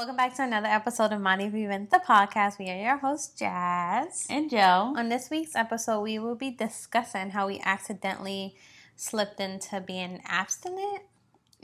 Welcome 0.00 0.16
back 0.16 0.34
to 0.36 0.44
another 0.44 0.66
episode 0.66 1.12
of 1.12 1.20
Mind 1.20 1.42
If 1.42 1.52
We 1.52 1.66
Vent, 1.66 1.90
the 1.90 1.98
podcast. 1.98 2.58
We 2.58 2.70
are 2.70 2.82
your 2.82 2.96
hosts, 2.96 3.38
Jazz 3.38 4.26
and 4.30 4.48
Joe. 4.48 4.94
On 4.96 5.10
this 5.10 5.28
week's 5.28 5.54
episode, 5.54 6.00
we 6.00 6.18
will 6.18 6.36
be 6.36 6.50
discussing 6.50 7.28
how 7.28 7.46
we 7.48 7.60
accidentally 7.62 8.54
slipped 8.96 9.40
into 9.40 9.78
being 9.78 10.22
abstinent. 10.24 11.02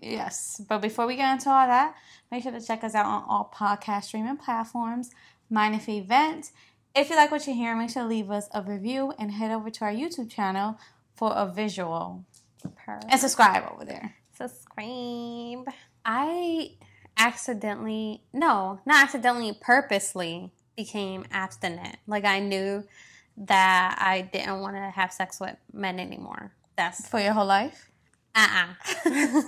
Yes, 0.02 0.60
but 0.68 0.82
before 0.82 1.06
we 1.06 1.16
get 1.16 1.32
into 1.32 1.48
all 1.48 1.66
that, 1.66 1.94
make 2.30 2.42
sure 2.42 2.52
to 2.52 2.60
check 2.60 2.84
us 2.84 2.94
out 2.94 3.06
on 3.06 3.24
all 3.26 3.50
podcast 3.54 4.04
streaming 4.04 4.36
platforms. 4.36 5.12
Mind 5.48 5.74
If 5.74 5.86
We 5.86 6.00
Vent. 6.00 6.50
If 6.94 7.08
you 7.08 7.16
like 7.16 7.30
what 7.30 7.46
you're 7.46 7.56
hearing, 7.56 7.78
make 7.78 7.88
sure 7.88 8.02
to 8.02 8.08
leave 8.08 8.30
us 8.30 8.50
a 8.52 8.60
review 8.60 9.14
and 9.18 9.30
head 9.30 9.50
over 9.50 9.70
to 9.70 9.84
our 9.86 9.92
YouTube 9.92 10.28
channel 10.28 10.78
for 11.14 11.32
a 11.34 11.50
visual. 11.50 12.22
Perfect. 12.84 13.06
And 13.08 13.18
subscribe 13.18 13.64
over 13.72 13.86
there. 13.86 14.14
Subscribe. 14.34 15.74
I 16.04 16.72
accidentally, 17.16 18.22
no, 18.32 18.80
not 18.86 19.04
accidentally, 19.04 19.56
purposely 19.60 20.52
became 20.76 21.24
abstinent. 21.32 21.96
Like 22.06 22.24
I 22.24 22.40
knew 22.40 22.84
that 23.36 23.96
I 24.00 24.22
didn't 24.22 24.60
want 24.60 24.76
to 24.76 24.90
have 24.90 25.12
sex 25.12 25.40
with 25.40 25.56
men 25.72 25.98
anymore. 25.98 26.52
That's 26.76 27.08
for 27.08 27.20
your 27.20 27.32
whole 27.32 27.46
life? 27.46 27.90
Uh 28.34 28.66
uh 29.04 29.04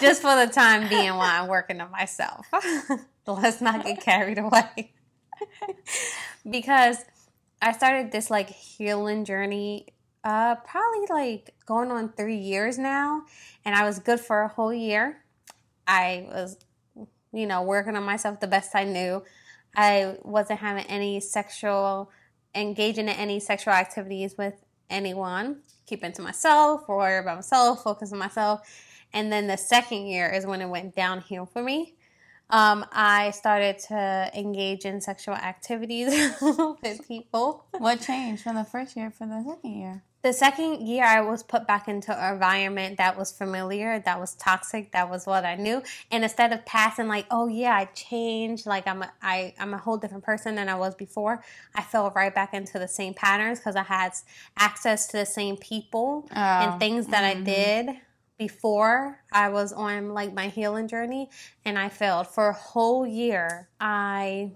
Just 0.00 0.22
for 0.22 0.34
the 0.34 0.50
time 0.52 0.88
being 0.88 1.10
while 1.10 1.42
I'm 1.42 1.48
working 1.48 1.80
on 1.80 1.90
myself. 1.90 2.46
Let's 3.26 3.60
not 3.60 3.84
get 3.84 4.00
carried 4.00 4.38
away. 4.38 4.92
because 6.50 6.98
I 7.62 7.72
started 7.72 8.10
this 8.10 8.30
like 8.30 8.50
healing 8.50 9.24
journey 9.24 9.86
uh 10.22 10.56
probably 10.56 11.06
like 11.08 11.54
going 11.64 11.90
on 11.90 12.12
3 12.12 12.36
years 12.36 12.76
now 12.76 13.22
and 13.64 13.74
I 13.74 13.84
was 13.84 14.00
good 14.00 14.20
for 14.20 14.42
a 14.42 14.48
whole 14.48 14.74
year. 14.74 15.22
I 15.90 16.26
was 16.28 16.56
you 17.32 17.46
know 17.46 17.62
working 17.62 17.96
on 17.96 18.04
myself 18.04 18.40
the 18.40 18.46
best 18.46 18.74
I 18.74 18.84
knew. 18.84 19.22
I 19.74 20.16
wasn't 20.22 20.60
having 20.60 20.84
any 20.86 21.20
sexual 21.20 22.10
engaging 22.54 23.08
in 23.08 23.14
any 23.14 23.40
sexual 23.40 23.74
activities 23.74 24.36
with 24.36 24.54
anyone, 24.88 25.60
keeping 25.86 26.12
to 26.12 26.22
myself, 26.22 26.88
worry 26.88 27.18
about 27.18 27.36
myself, 27.36 27.84
focus 27.84 28.12
on 28.12 28.18
myself. 28.18 28.60
And 29.12 29.32
then 29.32 29.46
the 29.46 29.56
second 29.56 30.06
year 30.06 30.28
is 30.28 30.46
when 30.46 30.60
it 30.60 30.68
went 30.68 30.94
downhill 30.94 31.46
for 31.46 31.62
me. 31.62 31.94
Um, 32.50 32.84
I 32.90 33.30
started 33.30 33.78
to 33.88 34.30
engage 34.34 34.84
in 34.84 35.00
sexual 35.00 35.34
activities 35.34 36.12
with 36.82 37.06
people. 37.06 37.66
What 37.78 38.00
changed 38.00 38.42
from 38.42 38.56
the 38.56 38.64
first 38.64 38.96
year 38.96 39.10
for 39.10 39.26
the 39.26 39.44
second 39.44 39.76
year? 39.76 40.02
The 40.22 40.32
second 40.34 40.86
year, 40.86 41.04
I 41.04 41.22
was 41.22 41.42
put 41.42 41.66
back 41.66 41.88
into 41.88 42.12
an 42.12 42.34
environment 42.34 42.98
that 42.98 43.16
was 43.16 43.32
familiar, 43.32 44.00
that 44.00 44.20
was 44.20 44.34
toxic, 44.34 44.92
that 44.92 45.08
was 45.08 45.26
what 45.26 45.46
I 45.46 45.56
knew. 45.56 45.82
And 46.10 46.24
instead 46.24 46.52
of 46.52 46.66
passing 46.66 47.08
like, 47.08 47.26
"Oh 47.30 47.48
yeah, 47.48 47.74
I 47.74 47.86
changed," 47.86 48.66
like 48.66 48.86
I'm 48.86 49.02
a, 49.02 49.12
I, 49.22 49.54
I'm 49.58 49.72
a 49.72 49.78
whole 49.78 49.96
different 49.96 50.24
person 50.24 50.56
than 50.56 50.68
I 50.68 50.74
was 50.74 50.94
before, 50.94 51.42
I 51.74 51.82
fell 51.82 52.12
right 52.14 52.34
back 52.34 52.52
into 52.52 52.78
the 52.78 52.88
same 52.88 53.14
patterns 53.14 53.60
because 53.60 53.76
I 53.76 53.82
had 53.82 54.12
access 54.58 55.06
to 55.08 55.16
the 55.16 55.26
same 55.26 55.56
people 55.56 56.28
oh, 56.30 56.36
and 56.36 56.78
things 56.78 57.06
that 57.08 57.24
mm-hmm. 57.24 57.42
I 57.42 57.44
did 57.44 57.96
before 58.40 59.20
I 59.32 59.50
was 59.50 59.72
on 59.72 60.14
like 60.14 60.32
my 60.32 60.48
healing 60.48 60.88
journey 60.88 61.28
and 61.64 61.78
I 61.78 61.90
failed 61.90 62.26
for 62.26 62.48
a 62.48 62.54
whole 62.54 63.06
year. 63.06 63.68
I 63.78 64.52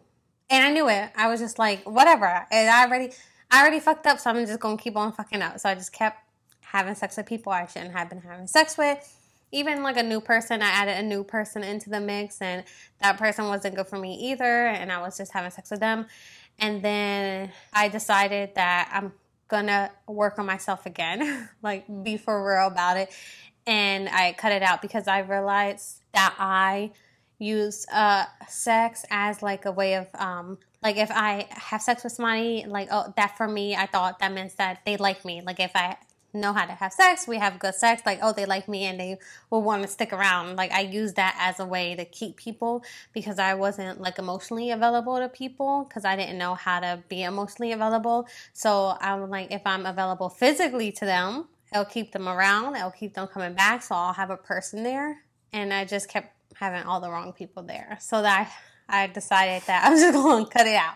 and 0.51 0.65
I 0.65 0.71
knew 0.71 0.89
it. 0.89 1.11
I 1.17 1.29
was 1.29 1.41
just 1.41 1.59
like, 1.59 1.89
whatever. 1.89 2.47
And 2.51 2.71
I 2.71 2.87
already 2.87 3.13
I 3.55 3.61
already 3.61 3.79
fucked 3.79 4.05
up, 4.09 4.19
so 4.19 4.31
I'm 4.31 4.45
just 4.45 4.59
gonna 4.59 4.77
keep 4.77 4.97
on 4.97 5.13
fucking 5.13 5.41
up. 5.41 5.61
So 5.61 5.69
I 5.69 5.77
just 5.77 5.93
kept 5.93 6.19
having 6.63 6.97
sex 6.97 7.17
with 7.17 7.27
people 7.27 7.53
I 7.53 7.67
shouldn't 7.67 7.93
have 7.93 8.09
been 8.09 8.21
having 8.21 8.49
sex 8.49 8.77
with. 8.77 8.99
Even 9.53 9.85
like 9.85 9.97
a 9.97 10.03
new 10.03 10.21
person, 10.21 10.61
I 10.61 10.71
added 10.71 10.97
a 10.97 11.03
new 11.05 11.23
person 11.23 11.63
into 11.63 11.89
the 11.89 12.01
mix, 12.01 12.43
and 12.43 12.65
that 13.01 13.17
person 13.17 13.47
wasn't 13.47 13.77
good 13.77 13.87
for 13.87 13.97
me 13.97 14.33
either, 14.33 14.67
and 14.67 14.91
I 14.91 15.01
was 15.01 15.17
just 15.17 15.33
having 15.33 15.53
sex 15.53 15.71
with 15.71 15.79
them. 15.79 16.07
And 16.59 16.83
then 16.83 17.53
I 17.73 17.87
decided 17.87 18.57
that 18.57 18.91
I'm 18.93 19.13
gonna 19.47 19.93
work 20.09 20.41
on 20.41 20.47
myself 20.47 20.85
again, 20.85 21.49
like 21.63 21.85
be 22.03 22.17
for 22.17 22.45
real 22.45 22.67
about 22.67 22.97
it 22.97 23.13
and 23.67 24.09
I 24.09 24.33
cut 24.33 24.53
it 24.53 24.63
out 24.63 24.83
because 24.83 25.09
I 25.09 25.21
realized 25.21 26.03
that 26.13 26.35
I 26.39 26.91
use 27.39 27.87
uh, 27.93 28.25
sex 28.49 29.05
as 29.11 29.43
like 29.43 29.65
a 29.65 29.73
way 29.73 29.95
of 29.95 30.09
um, 30.15 30.59
like 30.85 30.99
if 30.99 31.11
I 31.11 31.47
have 31.51 31.81
sex 31.81 32.05
with 32.05 32.13
somebody, 32.13 32.67
like 32.69 32.89
oh 32.91 33.13
that 33.17 33.37
for 33.39 33.49
me, 33.49 33.75
I 33.75 33.87
thought 33.87 34.19
that 34.19 34.33
means 34.33 34.55
that 34.57 34.83
they 34.85 34.99
like 34.99 35.25
me. 35.25 35.41
Like 35.41 35.59
if 35.59 35.73
I 35.75 35.97
know 36.35 36.53
how 36.53 36.67
to 36.67 36.73
have 36.73 36.93
sex, 36.93 37.27
we 37.27 37.39
have 37.39 37.59
good 37.59 37.75
sex, 37.75 38.03
like 38.05 38.19
oh 38.23 38.33
they 38.33 38.45
like 38.45 38.69
me 38.69 38.85
and 38.85 39.01
they 39.01 39.17
will 39.49 39.63
want 39.63 39.83
to 39.83 39.89
stick 39.89 40.13
around. 40.13 40.57
Like 40.57 40.73
I 40.73 40.81
use 40.81 41.15
that 41.15 41.37
as 41.41 41.59
a 41.59 41.65
way 41.65 41.95
to 41.95 42.05
keep 42.05 42.37
people 42.37 42.85
because 43.15 43.39
I 43.39 43.55
wasn't 43.55 44.01
like 44.01 44.19
emotionally 44.19 44.71
available 44.71 45.17
to 45.17 45.29
people 45.31 45.87
because 45.89 46.05
I 46.05 46.17
didn't 46.17 46.37
know 46.37 46.55
how 46.55 46.81
to 46.81 47.03
be 47.09 47.23
emotionally 47.23 47.73
available. 47.73 48.29
So 48.53 48.97
I'm 49.01 49.31
like 49.31 49.51
if 49.51 49.63
I'm 49.65 49.87
available 49.87 50.29
physically 50.29 50.93
to 50.93 51.07
them, 51.07 51.49
it'll 51.73 51.87
keep 51.87 52.13
them 52.13 52.29
around, 52.29 52.77
it'll 52.77 52.91
keep 52.91 53.15
them 53.15 53.27
coming 53.27 53.55
back. 53.55 53.83
So 53.83 53.95
I'll 53.95 54.13
have 54.13 54.31
a 54.31 54.37
person 54.37 54.83
there. 54.83 55.23
And 55.51 55.73
I 55.73 55.87
just 55.87 56.11
kept 56.11 56.35
having 56.57 56.83
all 56.83 57.01
the 57.01 57.11
wrong 57.11 57.33
people 57.33 57.63
there. 57.63 57.97
So 58.01 58.21
that 58.23 58.49
I, 58.49 58.74
I 58.89 59.07
decided 59.07 59.63
that 59.67 59.87
I'm 59.87 59.99
just 59.99 60.13
going 60.23 60.45
to 60.45 60.51
cut 60.51 60.67
it 60.67 60.77
out. 60.77 60.95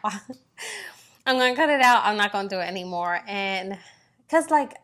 I'm 1.26 1.36
going 1.36 1.54
to 1.54 1.60
cut 1.60 1.70
it 1.70 1.80
out. 1.80 2.04
I'm 2.04 2.16
not 2.16 2.32
going 2.32 2.48
to 2.48 2.56
do 2.56 2.60
it 2.60 2.64
anymore. 2.64 3.20
And 3.26 3.78
because, 4.26 4.50
like, 4.50 4.74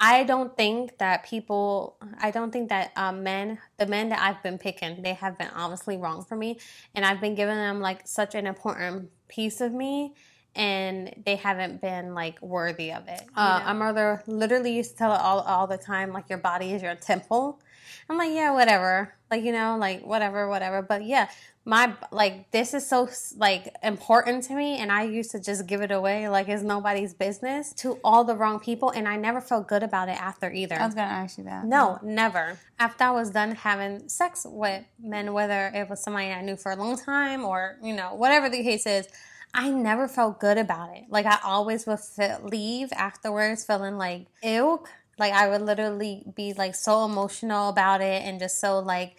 I 0.00 0.24
don't 0.24 0.56
think 0.56 0.98
that 0.98 1.24
people, 1.24 1.96
I 2.20 2.30
don't 2.30 2.52
think 2.52 2.68
that 2.68 2.92
um, 2.96 3.22
men, 3.22 3.58
the 3.78 3.86
men 3.86 4.08
that 4.10 4.20
I've 4.20 4.42
been 4.42 4.58
picking, 4.58 5.02
they 5.02 5.14
have 5.14 5.38
been 5.38 5.50
obviously 5.54 5.96
wrong 5.96 6.24
for 6.24 6.36
me. 6.36 6.58
And 6.94 7.04
I've 7.04 7.20
been 7.20 7.34
giving 7.34 7.56
them 7.56 7.80
like 7.80 8.06
such 8.06 8.34
an 8.34 8.46
important 8.46 9.10
piece 9.28 9.60
of 9.60 9.72
me 9.72 10.14
and 10.56 11.12
they 11.24 11.36
haven't 11.36 11.80
been 11.80 12.14
like 12.14 12.40
worthy 12.40 12.92
of 12.92 13.08
it. 13.08 13.22
Uh, 13.36 13.62
my 13.66 13.72
mother 13.72 14.22
literally 14.26 14.74
used 14.74 14.92
to 14.92 14.96
tell 14.96 15.12
it 15.12 15.20
all 15.20 15.40
all 15.40 15.66
the 15.66 15.76
time, 15.76 16.12
like 16.12 16.28
your 16.28 16.38
body 16.38 16.72
is 16.72 16.82
your 16.82 16.94
temple. 16.94 17.60
I'm 18.08 18.18
like, 18.18 18.32
yeah, 18.32 18.52
whatever, 18.52 19.14
like 19.30 19.42
you 19.42 19.52
know, 19.52 19.76
like 19.78 20.04
whatever, 20.04 20.48
whatever. 20.48 20.82
But 20.82 21.04
yeah, 21.04 21.28
my 21.66 21.94
like 22.10 22.50
this 22.50 22.74
is 22.74 22.86
so 22.86 23.08
like 23.38 23.74
important 23.82 24.44
to 24.44 24.54
me, 24.54 24.76
and 24.78 24.92
I 24.92 25.04
used 25.04 25.30
to 25.30 25.40
just 25.40 25.66
give 25.66 25.80
it 25.80 25.90
away 25.90 26.28
like 26.28 26.48
it's 26.48 26.62
nobody's 26.62 27.14
business 27.14 27.72
to 27.74 27.98
all 28.04 28.24
the 28.24 28.36
wrong 28.36 28.60
people, 28.60 28.90
and 28.90 29.08
I 29.08 29.16
never 29.16 29.40
felt 29.40 29.66
good 29.66 29.82
about 29.82 30.08
it 30.08 30.20
after 30.20 30.52
either. 30.52 30.78
I 30.78 30.84
was 30.84 30.94
gonna 30.94 31.08
ask 31.08 31.38
you 31.38 31.44
that. 31.44 31.64
No, 31.64 31.98
never. 32.02 32.58
After 32.78 33.04
I 33.04 33.10
was 33.12 33.30
done 33.30 33.54
having 33.54 34.08
sex 34.08 34.46
with 34.48 34.84
men, 35.02 35.32
whether 35.32 35.70
it 35.74 35.88
was 35.88 36.02
somebody 36.02 36.30
I 36.30 36.42
knew 36.42 36.56
for 36.56 36.72
a 36.72 36.76
long 36.76 36.98
time 36.98 37.44
or 37.44 37.78
you 37.82 37.94
know 37.94 38.14
whatever 38.14 38.48
the 38.50 38.62
case 38.62 38.86
is. 38.86 39.08
I 39.56 39.70
never 39.70 40.08
felt 40.08 40.40
good 40.40 40.58
about 40.58 40.96
it. 40.96 41.04
Like 41.08 41.26
I 41.26 41.38
always 41.44 41.86
would 41.86 42.00
leave 42.42 42.92
afterwards 42.92 43.64
feeling 43.64 43.96
like 43.96 44.26
ew. 44.42 44.82
Like 45.16 45.32
I 45.32 45.48
would 45.48 45.62
literally 45.62 46.24
be 46.34 46.54
like 46.54 46.74
so 46.74 47.04
emotional 47.04 47.68
about 47.68 48.00
it 48.00 48.22
and 48.24 48.40
just 48.40 48.60
so 48.60 48.80
like 48.80 49.16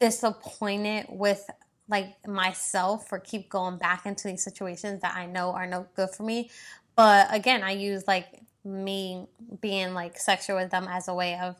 disappointed 0.00 1.06
with 1.10 1.48
like 1.88 2.26
myself 2.26 3.08
for 3.08 3.18
keep 3.18 3.48
going 3.48 3.76
back 3.76 4.06
into 4.06 4.28
these 4.28 4.42
situations 4.42 5.02
that 5.02 5.14
I 5.14 5.26
know 5.26 5.50
are 5.50 5.66
no 5.66 5.86
good 5.94 6.10
for 6.10 6.22
me. 6.22 6.50
But 6.96 7.28
again, 7.30 7.62
I 7.62 7.72
use 7.72 8.06
like 8.06 8.40
me 8.64 9.26
being 9.60 9.94
like 9.94 10.18
sexual 10.18 10.56
with 10.56 10.70
them 10.70 10.86
as 10.88 11.08
a 11.08 11.14
way 11.14 11.38
of 11.38 11.56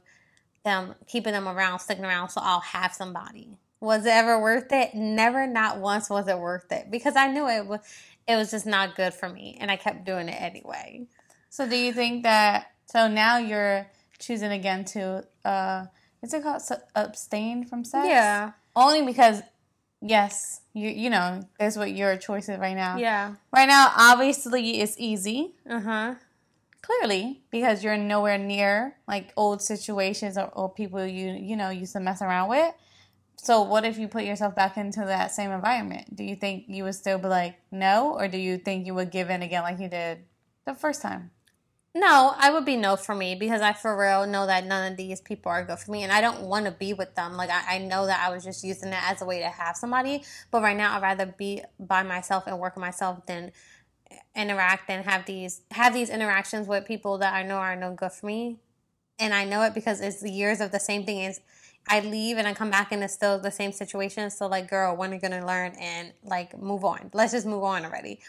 them 0.65 0.95
keeping 1.07 1.33
them 1.33 1.49
around, 1.49 1.81
sticking 1.81 2.05
around 2.05 2.31
so 2.31 2.41
I'll 2.43 2.61
have 2.61 2.95
somebody. 2.95 3.59
Was 3.81 4.07
it 4.07 4.13
ever 4.13 4.41
worth 4.41 4.73
it? 4.73 4.95
Never, 4.95 5.47
not 5.47 5.79
once 5.79 6.09
was 6.09 6.27
it 6.27 6.39
worth 6.39 6.73
it 6.73 6.91
because 6.91 7.17
I 7.17 7.29
knew 7.29 7.47
it 7.49 7.67
was 7.67 7.81
it 8.27 8.37
was 8.37 8.51
just 8.51 8.65
not 8.65 8.97
good 8.97 9.13
for 9.13 9.29
me 9.29 9.59
and 9.61 9.71
I 9.71 9.77
kept 9.77 10.07
doing 10.07 10.29
it 10.29 10.41
anyway. 10.41 11.07
So 11.51 11.69
do 11.69 11.77
you 11.77 11.93
think 11.93 12.23
that 12.23 12.71
so 12.87 13.09
now 13.09 13.37
you're 13.37 13.87
choosing 14.19 14.53
again 14.53 14.87
to 14.87 15.27
uh 15.45 15.85
is 16.23 16.33
it 16.33 16.43
called 16.43 16.63
abstain 16.95 17.67
from 17.67 17.85
sex? 17.85 18.09
Yeah. 18.09 18.53
Only 18.75 19.05
because 19.05 19.43
yes, 20.05 20.61
you 20.73 20.89
you 20.89 21.11
know, 21.11 21.41
there's 21.59 21.77
what 21.77 21.93
your 21.93 22.17
choice 22.17 22.49
is 22.49 22.59
right 22.59 22.77
now. 22.77 22.99
Yeah. 22.99 23.35
Right 23.53 23.69
now 23.69 23.93
obviously 23.97 24.81
it's 24.81 24.97
easy. 24.99 25.55
Uh-huh. 25.69 26.15
Clearly, 26.83 27.41
because 27.51 27.83
you're 27.83 27.97
nowhere 27.97 28.37
near 28.37 28.97
like 29.09 29.33
old 29.37 29.63
situations 29.63 30.37
or, 30.37 30.51
or 30.53 30.69
people 30.69 31.05
you 31.05 31.33
you 31.33 31.57
know 31.57 31.71
used 31.71 31.95
to 31.95 32.01
mess 32.01 32.21
around 32.21 32.51
with. 32.51 32.75
So 33.37 33.63
what 33.63 33.85
if 33.85 33.99
you 33.99 34.07
put 34.09 34.25
yourself 34.25 34.55
back 34.55 34.77
into 34.77 35.01
that 35.01 35.33
same 35.33 35.51
environment? 35.51 36.15
Do 36.15 36.25
you 36.25 36.37
think 36.37 36.65
you 36.69 36.85
would 36.85 36.95
still 36.95 37.19
be 37.19 37.29
like 37.29 37.57
no, 37.71 38.15
or 38.15 38.29
do 38.29 38.39
you 38.39 38.59
think 38.59 38.87
you 38.87 38.95
would 38.95 39.11
give 39.11 39.31
in 39.31 39.43
again 39.43 39.63
like 39.63 39.81
you 39.81 39.89
did 39.89 40.25
the 40.67 40.75
first 40.75 41.01
time? 41.03 41.31
No, 41.97 42.35
I 42.37 42.51
would 42.51 42.65
be 42.65 42.77
no 42.77 42.97
for 42.97 43.15
me 43.15 43.37
because 43.37 43.61
I 43.61 43.73
for 43.73 43.97
real 43.97 44.27
know 44.27 44.47
that 44.47 44.67
none 44.67 44.91
of 44.91 44.97
these 44.97 45.21
people 45.21 45.53
are 45.53 45.65
good 45.65 45.79
for 45.79 45.93
me 45.93 46.03
and 46.03 46.11
I 46.11 46.21
don't 46.21 46.43
want 46.43 46.65
to 46.67 46.73
be 46.73 46.93
with 46.93 47.15
them. 47.15 47.37
Like 47.37 47.51
I, 47.51 47.77
I 47.77 47.79
know 47.79 48.07
that 48.07 48.21
I 48.21 48.35
was 48.35 48.43
just 48.43 48.65
using 48.65 48.89
it 48.89 48.99
as 49.01 49.23
a 49.23 49.25
way 49.25 49.39
to 49.39 49.49
have 49.49 49.77
somebody, 49.77 50.25
but 50.51 50.61
right 50.61 50.77
now 50.77 50.97
I'd 50.97 51.03
rather 51.03 51.27
be 51.27 51.63
by 51.79 52.03
myself 52.03 52.49
and 52.49 52.59
work 52.59 52.77
on 52.77 52.81
myself 52.81 53.25
than 53.27 53.53
eh, 54.11 54.17
interact 54.35 54.91
and 54.91 55.05
have 55.05 55.27
these 55.27 55.63
have 55.71 55.95
these 55.95 56.11
interactions 56.11 56.67
with 56.67 56.85
people 56.85 57.19
that 57.19 57.33
I 57.33 57.45
know 57.45 57.57
are 57.57 57.77
no 57.77 57.95
good 57.95 58.13
for 58.13 58.27
me. 58.27 58.59
And 59.19 59.35
I 59.35 59.45
know 59.45 59.63
it 59.63 59.75
because 59.75 60.01
it's 60.01 60.21
the 60.21 60.31
years 60.33 60.61
of 60.61 60.73
the 60.73 60.81
same 60.81 61.05
thing 61.07 61.21
is 61.21 61.41
I 61.89 62.01
leave 62.01 62.39
and 62.39 62.49
I 62.49 62.55
come 62.55 62.71
back 62.71 62.93
and 62.93 63.05
it's 63.05 63.15
still 63.15 63.39
the 63.39 63.53
same 63.53 63.73
situation. 63.73 64.31
So 64.31 64.47
like, 64.49 64.69
girl, 64.71 64.97
when 64.97 65.13
are 65.13 65.15
you 65.15 65.21
gonna 65.21 65.47
learn 65.47 65.75
and 65.81 66.13
like 66.25 66.59
move 66.61 66.85
on? 66.85 67.11
Let's 67.15 67.33
just 67.33 67.47
move 67.47 67.65
on 67.65 67.85
already. 67.85 68.21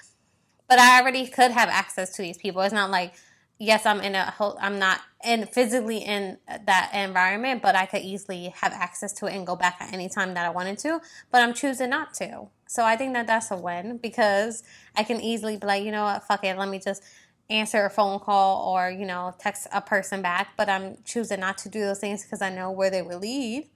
But 0.69 0.79
I 0.79 1.00
already 1.01 1.27
could 1.27 1.51
have 1.51 1.69
access 1.69 2.12
to 2.15 2.21
these 2.21 2.38
people. 2.38 2.62
It's 2.62 2.73
not 2.73 2.91
like 2.91 3.13
yes, 3.59 3.85
I'm 3.85 4.01
in 4.01 4.15
a 4.15 4.31
whole, 4.31 4.57
I'm 4.59 4.79
not 4.79 5.01
in 5.23 5.45
physically 5.47 5.99
in 5.99 6.37
that 6.47 6.91
environment, 6.93 7.61
but 7.61 7.75
I 7.75 7.85
could 7.85 8.01
easily 8.01 8.53
have 8.61 8.73
access 8.73 9.13
to 9.13 9.27
it 9.27 9.33
and 9.33 9.47
go 9.47 9.55
back 9.55 9.77
at 9.79 9.93
any 9.93 10.09
time 10.09 10.33
that 10.33 10.45
I 10.45 10.49
wanted 10.49 10.77
to. 10.79 10.99
But 11.31 11.41
I'm 11.41 11.53
choosing 11.53 11.89
not 11.89 12.13
to. 12.15 12.47
So 12.67 12.83
I 12.83 12.95
think 12.95 13.13
that 13.13 13.27
that's 13.27 13.51
a 13.51 13.57
win 13.57 13.97
because 13.97 14.63
I 14.95 15.03
can 15.03 15.21
easily 15.21 15.57
be 15.57 15.67
like, 15.67 15.83
you 15.83 15.91
know 15.91 16.03
what, 16.03 16.23
fuck 16.23 16.43
it, 16.43 16.57
let 16.57 16.69
me 16.69 16.79
just 16.79 17.03
answer 17.49 17.85
a 17.85 17.89
phone 17.91 18.19
call 18.19 18.73
or 18.73 18.89
you 18.89 19.05
know 19.05 19.33
text 19.39 19.67
a 19.71 19.81
person 19.81 20.21
back. 20.21 20.49
But 20.57 20.69
I'm 20.69 20.97
choosing 21.05 21.39
not 21.39 21.57
to 21.59 21.69
do 21.69 21.81
those 21.81 21.99
things 21.99 22.23
because 22.23 22.41
I 22.41 22.49
know 22.49 22.71
where 22.71 22.89
they 22.89 23.01
will 23.01 23.19
lead. 23.19 23.69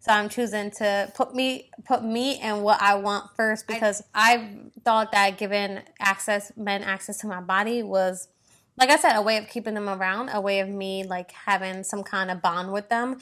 So 0.00 0.12
I'm 0.12 0.30
choosing 0.30 0.70
to 0.72 1.12
put 1.14 1.34
me 1.34 1.70
put 1.84 2.02
me 2.02 2.38
and 2.38 2.62
what 2.62 2.80
I 2.80 2.94
want 2.94 3.36
first 3.36 3.66
because 3.66 4.02
I, 4.14 4.34
I 4.34 4.80
thought 4.82 5.12
that 5.12 5.36
giving 5.36 5.80
access 5.98 6.52
men 6.56 6.82
access 6.82 7.18
to 7.18 7.26
my 7.26 7.42
body 7.42 7.82
was 7.82 8.28
like 8.80 8.90
I 8.90 8.96
said, 8.96 9.14
a 9.14 9.22
way 9.22 9.36
of 9.36 9.46
keeping 9.46 9.74
them 9.74 9.90
around, 9.90 10.30
a 10.32 10.40
way 10.40 10.60
of 10.60 10.68
me 10.68 11.04
like 11.04 11.30
having 11.32 11.84
some 11.84 12.02
kind 12.02 12.30
of 12.30 12.40
bond 12.40 12.72
with 12.72 12.88
them. 12.88 13.18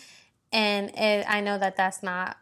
And 0.53 0.91
it, 0.97 1.27
I 1.29 1.41
know 1.41 1.59
that 1.59 1.77
that's 1.77 2.01
not 2.03 2.37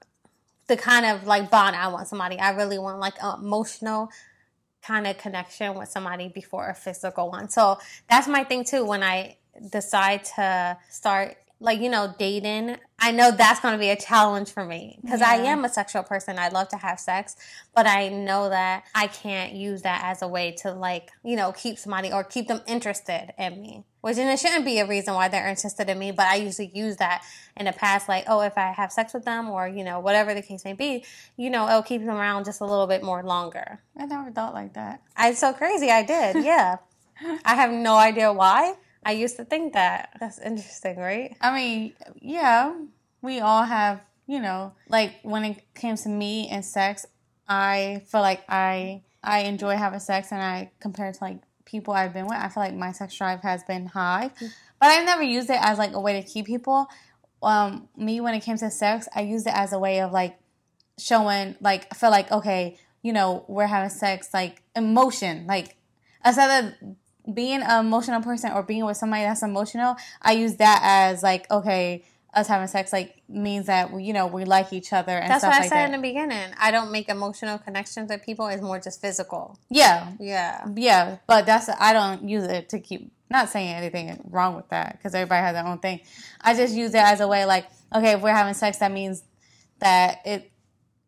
the 0.69 0.77
kind 0.77 1.07
of 1.07 1.27
like 1.27 1.51
bond 1.51 1.75
I 1.75 1.89
want 1.89 2.09
somebody. 2.09 2.39
I 2.39 2.51
really 2.51 2.79
want 2.79 3.01
like 3.01 3.15
emotional 3.23 4.11
kind 4.83 5.07
of 5.07 5.17
connection 5.17 5.75
with 5.75 5.89
somebody 5.89 6.29
before 6.29 6.69
a 6.69 6.75
physical 6.75 7.31
one. 7.31 7.49
So 7.49 7.79
that's 8.09 8.29
my 8.29 8.45
thing 8.45 8.65
too. 8.65 8.85
When 8.85 9.03
I 9.03 9.39
decide 9.73 10.25
to 10.37 10.77
start 10.91 11.39
like 11.59 11.81
you 11.81 11.89
know 11.89 12.15
dating 12.19 12.77
i 12.99 13.11
know 13.11 13.31
that's 13.31 13.61
going 13.61 13.73
to 13.73 13.79
be 13.79 13.89
a 13.89 13.97
challenge 13.97 14.51
for 14.51 14.65
me 14.65 14.99
because 15.03 15.21
yeah. 15.21 15.31
i 15.31 15.35
am 15.37 15.65
a 15.65 15.69
sexual 15.69 16.03
person. 16.03 16.39
I 16.39 16.49
love 16.49 16.69
to 16.69 16.77
have 16.77 17.01
sex 17.01 17.37
but 17.75 17.87
i 17.87 18.09
know 18.09 18.51
that 18.51 18.85
i 18.95 19.07
can't 19.07 19.53
use 19.53 19.83
that 19.83 20.03
as 20.05 20.23
a 20.23 20.29
way 20.29 20.53
to 20.63 20.73
like 20.73 21.11
you 21.25 21.37
know 21.37 21.53
keep 21.53 21.79
somebody 21.79 22.13
or 22.13 22.25
keep 22.25 22.49
them 22.49 22.61
interested 22.67 23.33
in 23.39 23.61
me 23.61 23.85
which 24.03 24.19
and 24.19 24.29
it 24.29 24.39
shouldn't 24.39 24.65
be 24.65 24.79
a 24.79 24.87
reason 24.87 25.15
why 25.15 25.29
they're 25.29 25.49
interested 25.49 25.89
in 25.89 25.99
me 25.99 26.11
but 26.11 26.27
i 26.27 26.37
usually 26.37 26.71
use 26.75 26.97
that 26.97 27.25
in 27.57 27.65
the 27.65 27.73
past 27.73 28.09
like 28.09 28.25
oh 28.29 28.43
if 28.43 28.59
i 28.59 28.73
have 28.73 28.93
sex 28.93 29.15
with 29.15 29.25
them 29.25 29.49
or 29.49 29.67
you 29.67 29.83
know 29.83 29.99
whatever 29.99 30.35
the 30.35 30.43
case 30.43 30.65
may 30.65 30.75
be 30.75 31.05
you 31.37 31.49
know 31.49 31.67
it'll 31.67 31.83
keep 31.83 32.03
them 32.05 32.17
around 32.17 32.45
just 32.45 32.61
a 32.61 32.65
little 32.65 32.87
bit 32.87 33.03
more 33.03 33.23
longer. 33.23 33.81
I 33.99 34.05
never 34.07 34.31
thought 34.31 34.53
like 34.53 34.75
that. 34.75 35.01
I'm 35.17 35.35
so 35.35 35.53
crazy 35.53 35.91
i 35.91 36.03
did 36.03 36.45
yeah. 36.45 36.77
I 37.47 37.55
have 37.55 37.71
no 37.71 37.97
idea 37.97 38.31
why 38.31 38.75
I 39.07 39.13
used 39.13 39.37
to 39.37 39.45
think 39.45 39.75
that. 39.75 40.17
That's 40.19 40.41
interesting, 40.41 40.97
right? 40.97 41.37
I 41.41 41.55
mean, 41.55 41.95
yeah, 42.21 42.75
we 43.23 43.39
all 43.39 43.63
have, 43.63 44.01
you 44.27 44.41
know, 44.41 44.73
like 44.89 45.15
when 45.23 45.45
it 45.45 45.63
came 45.77 45.95
to 45.97 46.09
me 46.09 46.49
and 46.49 46.65
sex, 46.65 47.07
I 47.49 48.03
feel 48.09 48.21
like 48.21 48.43
I 48.49 49.03
I 49.23 49.41
enjoy 49.41 49.77
having 49.77 50.01
sex 50.01 50.33
and 50.33 50.43
I 50.43 50.73
compare 50.81 51.13
to 51.13 51.19
like 51.23 51.39
people 51.65 51.95
I've 51.95 52.13
been 52.13 52.27
with, 52.27 52.37
I 52.37 52.49
feel 52.49 52.65
like 52.65 52.75
my 52.75 52.91
sex 52.91 53.17
drive 53.17 53.43
has 53.43 53.63
been 53.63 53.87
high. 53.87 54.31
But 54.81 54.89
I've 54.89 55.07
never 55.07 55.23
used 55.23 55.51
it 55.51 55.59
as 55.61 55.79
like 55.79 55.95
a 55.95 56.01
way 56.01 56.21
to 56.21 56.27
keep 56.27 56.47
people. 56.47 56.89
Um, 57.43 57.89
me 57.97 58.21
when 58.21 58.35
it 58.35 58.41
came 58.41 58.57
to 58.59 58.71
sex, 58.71 59.09
I 59.15 59.23
used 59.23 59.47
it 59.47 59.55
as 59.55 59.73
a 59.73 59.79
way 59.79 60.01
of 60.01 60.11
like 60.11 60.37
showing 60.99 61.55
like 61.61 61.87
I 61.93 61.95
feel 61.95 62.11
like 62.11 62.33
okay, 62.33 62.77
you 63.03 63.13
know, 63.13 63.45
we're 63.47 63.69
having 63.69 63.91
sex 63.91 64.31
like 64.35 64.63
emotion, 64.75 65.47
like 65.47 65.77
instead 66.25 66.65
of 66.65 66.97
being 67.33 67.63
an 67.63 67.85
emotional 67.85 68.23
person 68.23 68.53
or 68.53 68.63
being 68.63 68.85
with 68.85 68.97
somebody 68.97 69.23
that's 69.25 69.43
emotional, 69.43 69.97
I 70.23 70.33
use 70.33 70.57
that 70.57 70.81
as 70.83 71.23
like, 71.23 71.51
okay, 71.51 72.05
us 72.35 72.49
having 72.49 72.67
sex 72.69 72.93
like 72.93 73.23
means 73.29 73.67
that 73.67 73.91
we, 73.91 74.05
you 74.05 74.13
know 74.13 74.27
we 74.27 74.45
like 74.45 74.71
each 74.73 74.93
other 74.93 75.13
and 75.13 75.31
that's 75.31 75.41
stuff 75.41 75.53
what 75.53 75.57
I 75.59 75.61
like 75.61 75.69
said 75.71 75.79
that. 75.79 75.85
in 75.87 75.93
the 75.93 76.07
beginning. 76.07 76.51
I 76.59 76.71
don't 76.71 76.93
make 76.93 77.09
emotional 77.09 77.57
connections 77.59 78.11
with 78.11 78.23
people. 78.23 78.47
It's 78.49 78.61
more 78.63 78.79
just 78.79 79.01
physical. 79.01 79.59
Yeah, 79.71 80.13
Yeah. 80.21 80.67
yeah, 80.75 81.17
but 81.27 81.47
that's 81.47 81.69
I 81.69 81.93
don't 81.95 82.29
use 82.29 82.45
it 82.45 82.69
to 82.71 82.79
keep. 82.81 83.13
Not 83.29 83.49
saying 83.49 83.75
anything 83.75 84.21
wrong 84.31 84.55
with 84.55 84.69
that 84.69 84.99
because 84.99 85.13
everybody 85.13 85.43
has 85.43 85.55
their 85.55 85.67
own 85.67 85.79
thing. 85.81 85.99
I 86.41 86.55
just 86.55 86.73
use 86.77 86.95
it 86.95 87.03
as 87.03 87.19
a 87.19 87.27
way 87.27 87.45
like, 87.45 87.67
okay, 87.93 88.13
if 88.13 88.21
we're 88.21 88.33
having 88.33 88.55
sex, 88.55 88.79
that 88.79 88.93
means 88.93 89.25
that 89.81 90.19
it 90.25 90.53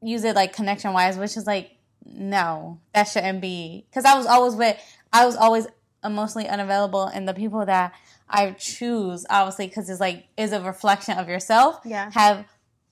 use 0.02 0.24
it 0.24 0.34
like 0.34 0.52
connection 0.52 0.92
wise, 0.92 1.16
which 1.16 1.36
is 1.36 1.46
like 1.46 1.76
no, 2.04 2.80
that 2.94 3.04
shouldn't 3.04 3.40
be. 3.40 3.84
Because 3.88 4.04
I 4.04 4.16
was 4.16 4.26
always 4.26 4.54
with, 4.54 4.76
I 5.12 5.26
was 5.26 5.36
always 5.36 5.66
emotionally 6.04 6.48
unavailable, 6.48 7.04
and 7.04 7.28
the 7.28 7.34
people 7.34 7.64
that 7.66 7.92
I 8.28 8.52
choose, 8.52 9.26
obviously, 9.28 9.68
because 9.68 9.88
it's 9.88 10.00
like 10.00 10.26
is 10.36 10.52
a 10.52 10.60
reflection 10.60 11.18
of 11.18 11.28
yourself. 11.28 11.80
Yeah. 11.84 12.10
have 12.12 12.46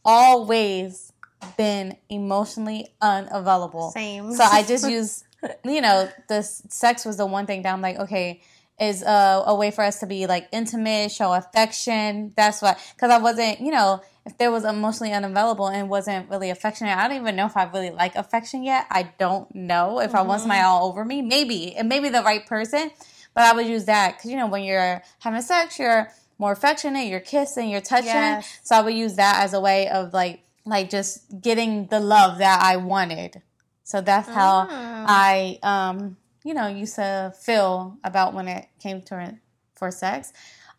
always 0.05 1.13
been 1.57 1.97
emotionally 2.09 2.89
unavailable. 3.01 3.91
Same. 3.91 4.33
So 4.33 4.45
I 4.45 4.63
just 4.63 4.89
use, 4.89 5.25
you 5.65 5.81
know, 5.81 6.09
the 6.29 6.43
sex 6.43 7.05
was 7.05 7.17
the 7.17 7.27
one 7.27 7.47
thing 7.47 7.63
that 7.63 7.73
I'm 7.73 7.83
like, 7.83 7.99
okay, 7.99 8.41
is 8.81 9.03
a, 9.03 9.45
a 9.47 9.55
way 9.55 9.71
for 9.71 9.83
us 9.83 10.01
to 10.01 10.07
be 10.07 10.27
like 10.27 10.49
intimate, 10.53 11.11
show 11.11 11.33
affection. 11.33 12.33
That's 12.37 12.63
why, 12.63 12.77
because 12.95 13.11
I 13.11 13.19
wasn't, 13.19 13.61
you 13.61 13.71
know, 13.71 14.03
if 14.27 14.37
there 14.39 14.51
was 14.51 14.65
emotionally 14.65 15.13
unavailable 15.13 15.69
and 15.69 15.89
wasn't 15.89 16.29
really 16.29 16.51
affectionate, 16.51 16.97
I 16.99 17.07
don't 17.09 17.17
even 17.19 17.37
know 17.37 17.47
if 17.47 17.57
I 17.57 17.65
really 17.65 17.91
like 17.91 18.17
affection 18.17 18.65
yet. 18.65 18.87
I 18.91 19.13
don't 19.19 19.53
know 19.55 20.01
if 20.01 20.15
I 20.15 20.23
want 20.23 20.41
somebody 20.41 20.61
all 20.61 20.89
over 20.89 21.05
me. 21.05 21.23
Maybe, 21.23 21.75
and 21.77 21.89
maybe 21.89 22.09
the 22.09 22.23
right 22.23 22.45
person, 22.45 22.91
but 23.35 23.45
I 23.45 23.55
would 23.55 23.67
use 23.67 23.85
that 23.85 24.17
because, 24.19 24.31
you 24.31 24.37
know, 24.37 24.49
when 24.49 24.65
you're 24.65 25.03
having 25.21 25.41
sex, 25.43 25.79
you're 25.79 26.11
more 26.39 26.53
affectionate, 26.53 27.05
you're 27.07 27.21
kissing, 27.21 27.71
you're 27.71 27.81
touching. 27.81 28.07
Yes. 28.09 28.61
So 28.65 28.75
I 28.77 28.83
would 28.83 28.95
use 28.95 29.15
that 29.15 29.43
as 29.45 29.55
a 29.55 29.61
way 29.61 29.89
of 29.89 30.13
like, 30.13 30.41
like 30.65 30.91
just 30.91 31.41
getting 31.41 31.87
the 31.87 32.01
love 32.01 32.39
that 32.39 32.61
I 32.61 32.77
wanted. 32.79 33.43
So 33.85 34.01
that's 34.01 34.29
how 34.29 34.67
Ah. 34.69 35.05
I, 35.09 35.59
um, 35.63 36.17
you 36.43 36.53
know, 36.53 36.67
used 36.67 36.97
to 36.97 37.33
feel 37.41 37.97
about 38.03 38.35
when 38.35 38.49
it 38.49 38.67
came 38.81 39.03
to 39.03 39.37
for 39.75 39.91
sex. 39.93 40.33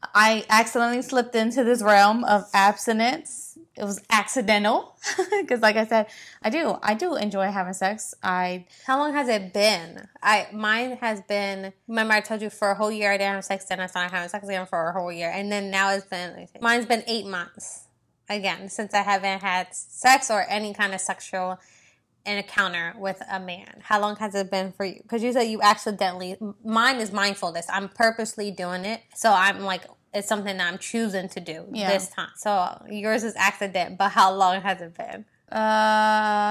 I 0.04 0.46
accidentally 0.50 1.02
slipped 1.02 1.36
into 1.36 1.64
this 1.64 1.82
realm 1.82 2.24
of 2.24 2.46
abstinence. 2.54 3.58
It 3.76 3.84
was 3.84 4.02
accidental 4.10 4.96
because, 5.42 5.62
like 5.62 5.76
I 5.76 5.86
said, 5.86 6.08
I 6.42 6.50
do 6.50 6.78
I 6.82 6.96
do 6.96 7.16
enjoy 7.16 7.52
having 7.52 7.74
sex. 7.74 8.16
I 8.24 8.66
How 8.86 8.98
long 8.98 9.14
has 9.14 9.28
it 9.28 9.54
been? 9.54 10.08
I 10.22 10.48
mine 10.52 10.98
has 11.02 11.22
been. 11.22 11.74
Remember, 11.88 12.14
I 12.14 12.22
told 12.22 12.42
you 12.42 12.50
for 12.50 12.72
a 12.72 12.76
whole 12.76 12.92
year 12.92 13.12
I 13.12 13.18
didn't 13.18 13.36
have 13.36 13.46
sex. 13.46 13.66
Then 13.66 13.80
I 13.80 13.86
started 13.86 14.12
having 14.12 14.30
sex 14.30 14.48
again 14.48 14.66
for 14.66 14.90
a 14.90 14.94
whole 14.94 15.12
year, 15.12 15.32
and 15.32 15.52
then 15.52 15.70
now 15.70 15.92
it's 15.92 16.06
been. 16.06 16.48
Mine's 16.60 16.88
been 16.88 17.04
eight 17.08 17.28
months 17.28 17.86
again 18.30 18.70
since 18.70 18.94
I 18.94 19.04
haven't 19.04 19.42
had 19.42 19.74
sex 19.74 20.30
or 20.32 20.46
any 20.50 20.74
kind 20.74 20.94
of 20.94 21.00
sexual 21.00 21.60
encounter 22.28 22.94
with 22.98 23.22
a 23.32 23.40
man. 23.40 23.82
How 23.82 24.00
long 24.00 24.16
has 24.18 24.36
it 24.36 24.52
been 24.52 24.72
for 24.74 24.86
you? 24.86 25.00
Because 25.02 25.24
you 25.24 25.32
said 25.34 25.44
you 25.44 25.62
accidentally. 25.62 26.38
Mine 26.64 26.98
is 26.98 27.12
mindfulness. 27.12 27.66
I'm 27.70 27.90
purposely 27.90 28.52
doing 28.52 28.86
it, 28.86 29.02
so 29.16 29.32
I'm 29.32 29.62
like. 29.62 29.84
It's 30.14 30.28
something 30.28 30.58
that 30.58 30.66
I'm 30.66 30.80
choosing 30.80 31.28
to 31.30 31.40
do 31.40 31.66
Yeah. 31.72 31.92
this 31.92 32.08
time. 32.10 32.30
So 32.38 32.82
yours 32.90 33.24
is 33.24 33.36
accident, 33.36 33.98
but 34.00 34.10
how 34.10 34.34
long 34.34 34.62
has 34.62 34.82
it 34.82 34.98
been? 34.98 35.26
uh 35.52 35.56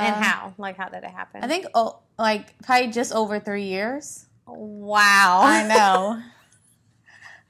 And 0.06 0.14
how? 0.24 0.54
Like, 0.58 0.76
how 0.76 0.88
did 0.88 1.02
it 1.02 1.10
happen? 1.10 1.42
I 1.42 1.48
think 1.48 1.66
oh, 1.74 1.98
like 2.18 2.56
probably 2.62 2.88
just 2.92 3.12
over 3.12 3.40
three 3.40 3.64
years. 3.64 4.26
Wow. 4.46 5.40
I 5.42 5.66
know. 5.66 6.22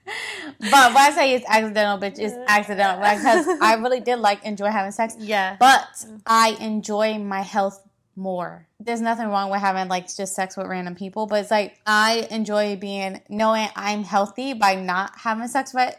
but 0.61 0.95
when 0.95 0.97
I 0.97 1.11
say 1.15 1.35
it's 1.35 1.45
accidental, 1.49 1.99
bitch, 1.99 2.19
it's 2.19 2.35
accidental 2.49 3.00
because 3.00 3.47
I 3.61 3.75
really 3.75 4.00
did 4.00 4.17
like 4.21 4.45
enjoy 4.45 4.71
having 4.71 4.93
sex. 4.93 5.17
Yeah. 5.21 5.57
But 5.59 5.85
I 6.27 6.57
enjoy 6.61 7.19
my 7.19 7.43
health 7.43 7.83
more. 8.17 8.67
There's 8.81 9.01
nothing 9.01 9.29
wrong 9.29 9.51
with 9.51 9.61
having 9.61 9.89
like 9.89 10.15
just 10.15 10.35
sex 10.35 10.57
with 10.57 10.67
random 10.67 10.95
people, 10.95 11.27
but 11.27 11.41
it's 11.41 11.51
like 11.51 11.79
I 11.87 12.27
enjoy 12.31 12.77
being 12.77 13.21
knowing 13.29 13.69
I'm 13.77 14.05
healthy 14.05 14.55
by 14.55 14.75
not 14.75 15.13
having 15.17 15.47
sex 15.49 15.75
with 15.75 15.95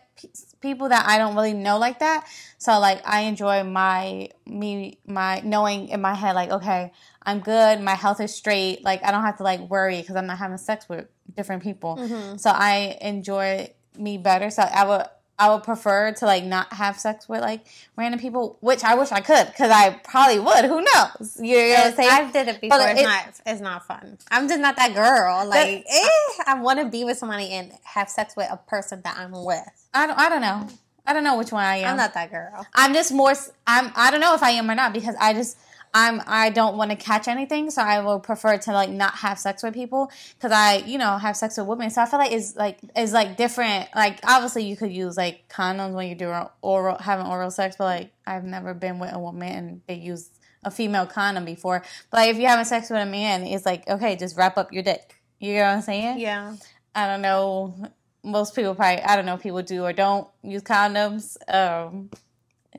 people 0.61 0.89
that 0.89 1.07
I 1.07 1.17
don't 1.17 1.35
really 1.35 1.53
know 1.53 1.77
like 1.77 1.99
that. 1.99 2.27
So 2.57 2.79
like 2.79 3.01
I 3.05 3.21
enjoy 3.21 3.63
my 3.63 4.29
me 4.45 4.99
my 5.05 5.41
knowing 5.43 5.89
in 5.89 6.01
my 6.01 6.15
head 6.15 6.35
like 6.35 6.49
okay, 6.49 6.91
I'm 7.21 7.39
good, 7.39 7.81
my 7.81 7.95
health 7.95 8.19
is 8.19 8.33
straight, 8.33 8.83
like 8.83 9.03
I 9.03 9.11
don't 9.11 9.23
have 9.23 9.37
to 9.37 9.43
like 9.43 9.61
worry 9.61 10.01
cuz 10.03 10.15
I'm 10.15 10.27
not 10.27 10.39
having 10.39 10.57
sex 10.57 10.89
with 10.89 11.05
different 11.35 11.63
people. 11.63 11.97
Mm-hmm. 11.97 12.37
So 12.37 12.49
I 12.49 12.97
enjoy 13.01 13.73
me 13.97 14.17
better. 14.17 14.49
So 14.49 14.63
I 14.63 14.85
would 14.85 15.05
I 15.39 15.53
would 15.53 15.63
prefer 15.63 16.11
to 16.13 16.25
like 16.25 16.43
not 16.43 16.73
have 16.73 16.99
sex 16.99 17.29
with 17.29 17.41
like 17.41 17.65
random 17.95 18.19
people, 18.19 18.57
which 18.61 18.83
I 18.83 18.95
wish 18.95 19.11
I 19.11 19.21
could 19.21 19.45
because 19.47 19.69
I 19.69 19.91
probably 20.03 20.39
would. 20.39 20.65
Who 20.65 20.81
knows? 20.81 21.37
You 21.39 21.57
know 21.57 21.69
what 21.69 21.85
I'm 21.85 21.93
saying? 21.93 22.09
I've 22.11 22.33
did 22.33 22.47
it 22.47 22.59
before. 22.61 22.79
But 22.79 22.91
it's 22.91 23.01
it- 23.01 23.03
not. 23.03 23.41
It's 23.45 23.61
not 23.61 23.85
fun. 23.85 24.17
I'm 24.31 24.47
just 24.47 24.59
not 24.59 24.75
that 24.77 24.95
girl. 24.95 25.45
Like, 25.47 25.85
eh, 25.87 26.07
I 26.47 26.59
want 26.59 26.79
to 26.79 26.85
be 26.85 27.03
with 27.03 27.17
somebody 27.17 27.49
and 27.49 27.71
have 27.83 28.09
sex 28.09 28.35
with 28.35 28.47
a 28.51 28.57
person 28.57 29.01
that 29.03 29.17
I'm 29.17 29.31
with. 29.31 29.87
I 29.93 30.07
don't. 30.07 30.17
I 30.17 30.29
don't 30.29 30.41
know. 30.41 30.67
I 31.05 31.13
don't 31.13 31.23
know 31.23 31.37
which 31.37 31.51
one 31.51 31.63
I 31.63 31.77
am. 31.77 31.91
I'm 31.91 31.97
not 31.97 32.13
that 32.15 32.31
girl. 32.31 32.65
I'm 32.73 32.93
just 32.93 33.13
more. 33.13 33.33
I'm. 33.67 33.91
I 33.95 34.09
don't 34.09 34.19
know 34.19 34.33
if 34.33 34.41
I 34.41 34.51
am 34.51 34.69
or 34.69 34.75
not 34.75 34.91
because 34.91 35.15
I 35.19 35.33
just. 35.33 35.57
I'm 35.97 36.21
I 36.27 36.51
don't 36.51 36.77
want 36.77 36.91
to 36.91 36.95
catch 36.95 37.27
anything, 37.27 37.71
so 37.71 37.81
I 37.81 38.01
will 38.01 38.19
prefer 38.19 38.59
to 38.59 38.71
like 38.71 38.91
not 38.91 39.15
have 39.15 39.39
sex 39.39 39.63
with 39.63 39.73
people 39.73 40.11
because 40.35 40.51
I 40.51 40.77
you 40.85 40.99
know 40.99 41.17
have 41.17 41.35
sex 41.35 41.57
with 41.57 41.65
women. 41.65 41.89
So 41.89 42.03
I 42.03 42.05
feel 42.05 42.19
like 42.19 42.31
it's 42.31 42.55
like 42.55 42.77
it's 42.95 43.13
like 43.13 43.35
different. 43.35 43.89
Like 43.95 44.19
obviously 44.23 44.63
you 44.65 44.77
could 44.77 44.91
use 44.91 45.17
like 45.17 45.49
condoms 45.49 45.93
when 45.93 46.05
you're 46.05 46.15
doing 46.15 46.39
oral 46.61 46.99
having 46.99 47.25
oral 47.25 47.49
sex, 47.49 47.77
but 47.79 47.85
like 47.85 48.11
I've 48.27 48.43
never 48.43 48.75
been 48.75 48.99
with 48.99 49.11
a 49.11 49.17
woman 49.17 49.51
and 49.51 49.81
they 49.87 49.95
use 49.95 50.29
a 50.63 50.69
female 50.69 51.07
condom 51.07 51.45
before. 51.45 51.83
But 52.11 52.17
like, 52.17 52.29
if 52.29 52.37
you're 52.37 52.49
having 52.49 52.65
sex 52.65 52.91
with 52.91 53.01
a 53.01 53.07
man, 53.07 53.47
it's 53.47 53.65
like 53.65 53.87
okay, 53.89 54.15
just 54.15 54.37
wrap 54.37 54.55
up 54.59 54.71
your 54.71 54.83
dick. 54.83 55.15
You 55.39 55.55
know 55.55 55.61
what 55.61 55.77
I'm 55.77 55.81
saying? 55.81 56.19
Yeah. 56.19 56.57
I 56.93 57.07
don't 57.07 57.23
know. 57.23 57.73
Most 58.23 58.55
people 58.55 58.75
probably 58.75 59.01
I 59.01 59.15
don't 59.15 59.25
know 59.25 59.33
if 59.33 59.41
people 59.41 59.63
do 59.63 59.83
or 59.83 59.93
don't 59.93 60.27
use 60.43 60.61
condoms. 60.61 61.37
Um, 61.51 62.11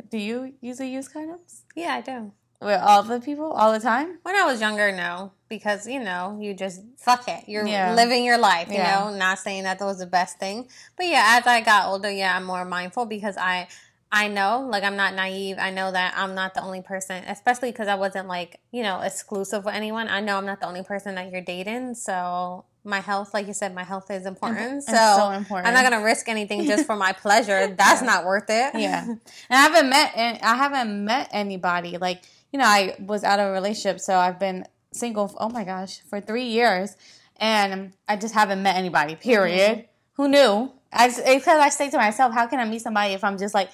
do 0.09 0.19
you 0.19 0.55
usually 0.61 0.93
use 0.93 1.09
condoms? 1.09 1.63
Yeah, 1.75 1.95
I 1.95 2.01
do. 2.01 2.31
With 2.61 2.81
all 2.81 3.05
the 3.05 3.21
people 3.21 3.53
all 3.53 3.73
the 3.73 3.79
time? 3.79 4.19
When 4.25 4.35
I 4.35 4.45
was 4.45 4.61
younger, 4.61 4.91
no, 4.91 5.31
because 5.49 5.87
you 5.87 6.01
know 6.01 6.39
you 6.41 6.55
just 6.55 6.81
fuck 6.97 7.29
it. 7.29 7.45
You're 7.47 7.67
Yeah. 7.67 7.95
living 7.95 8.25
your 8.25 8.37
life. 8.39 8.69
You 8.69 8.75
Yeah. 8.79 9.05
know, 9.11 9.17
not 9.17 9.39
saying 9.39 9.63
that 9.63 9.79
that 9.79 9.85
was 9.85 9.99
the 9.99 10.07
best 10.07 10.39
thing, 10.39 10.69
but 10.97 11.07
yeah, 11.07 11.39
as 11.39 11.47
I 11.47 11.61
got 11.61 11.87
older, 11.87 12.11
yeah, 12.11 12.35
I'm 12.37 12.45
more 12.45 12.65
mindful 12.65 13.07
because 13.07 13.37
I. 13.37 13.69
I 14.11 14.29
know, 14.29 14.67
like, 14.71 14.85
I'm 14.85 14.97
not 14.97 15.13
naive. 15.13 15.57
I 15.61 15.71
know 15.71 15.93
that 15.93 16.15
I'm 16.17 16.35
not 16.35 16.55
the 16.55 16.63
only 16.63 16.81
person, 16.81 17.23
especially 17.25 17.71
because 17.73 17.89
I 17.89 17.95
wasn't, 17.97 18.27
like, 18.27 18.59
you 18.73 18.83
know, 18.83 19.01
exclusive 19.03 19.67
with 19.67 19.75
anyone. 19.75 20.09
I 20.09 20.21
know 20.21 20.39
I'm 20.39 20.47
not 20.47 20.61
the 20.61 20.67
only 20.67 20.83
person 20.83 21.17
that 21.17 21.31
you're 21.31 21.43
dating. 21.43 21.95
So, 21.95 22.65
my 22.85 23.01
health, 23.01 23.35
like 23.35 23.47
you 23.47 23.53
said, 23.53 23.75
my 23.75 23.85
health 23.85 24.11
is 24.11 24.25
important. 24.25 24.85
So, 24.85 24.93
so 24.95 25.31
important. 25.33 25.67
I'm 25.69 25.75
not 25.75 25.83
going 25.87 26.01
to 26.01 26.07
risk 26.07 26.27
anything 26.31 26.65
just 26.65 26.87
for 26.87 26.97
my 26.97 27.13
pleasure. 27.25 27.67
That's 27.77 28.01
not 28.01 28.25
worth 28.25 28.49
it. 28.49 28.75
yeah 28.77 29.05
and 29.05 29.21
i 29.51 29.57
haven't 29.57 29.91
met 29.91 30.13
and 30.17 30.39
i 30.41 30.55
haven't 30.57 31.05
met 31.05 31.29
anybody 31.33 31.99
like 31.99 32.23
you 32.53 32.59
know 32.59 32.65
i 32.65 32.95
was 32.99 33.25
out 33.25 33.39
of 33.39 33.49
a 33.49 33.53
relationship 33.53 34.01
so 34.01 34.17
i've 34.17 34.39
been 34.39 34.65
single 34.93 35.35
oh 35.39 35.49
my 35.49 35.65
gosh 35.65 36.01
for 36.09 36.21
three 36.21 36.47
years 36.47 36.97
and 37.37 37.93
i 38.09 38.17
just 38.17 38.35
haven't 38.35 38.63
met 38.63 38.77
anybody 38.77 39.15
period. 39.15 39.79
Mm-hmm. 39.79 40.23
Who 40.23 40.29
knew? 40.29 40.73
I, 40.93 41.09
because 41.09 41.59
i 41.61 41.69
say 41.69 41.91
to 41.91 41.97
myself 41.97 42.33
how 42.33 42.47
can 42.47 42.61
i 42.61 42.65
meet 42.65 42.83
somebody 42.83 43.15
if 43.15 43.23
i'm 43.23 43.39
just 43.39 43.55
like 43.55 43.71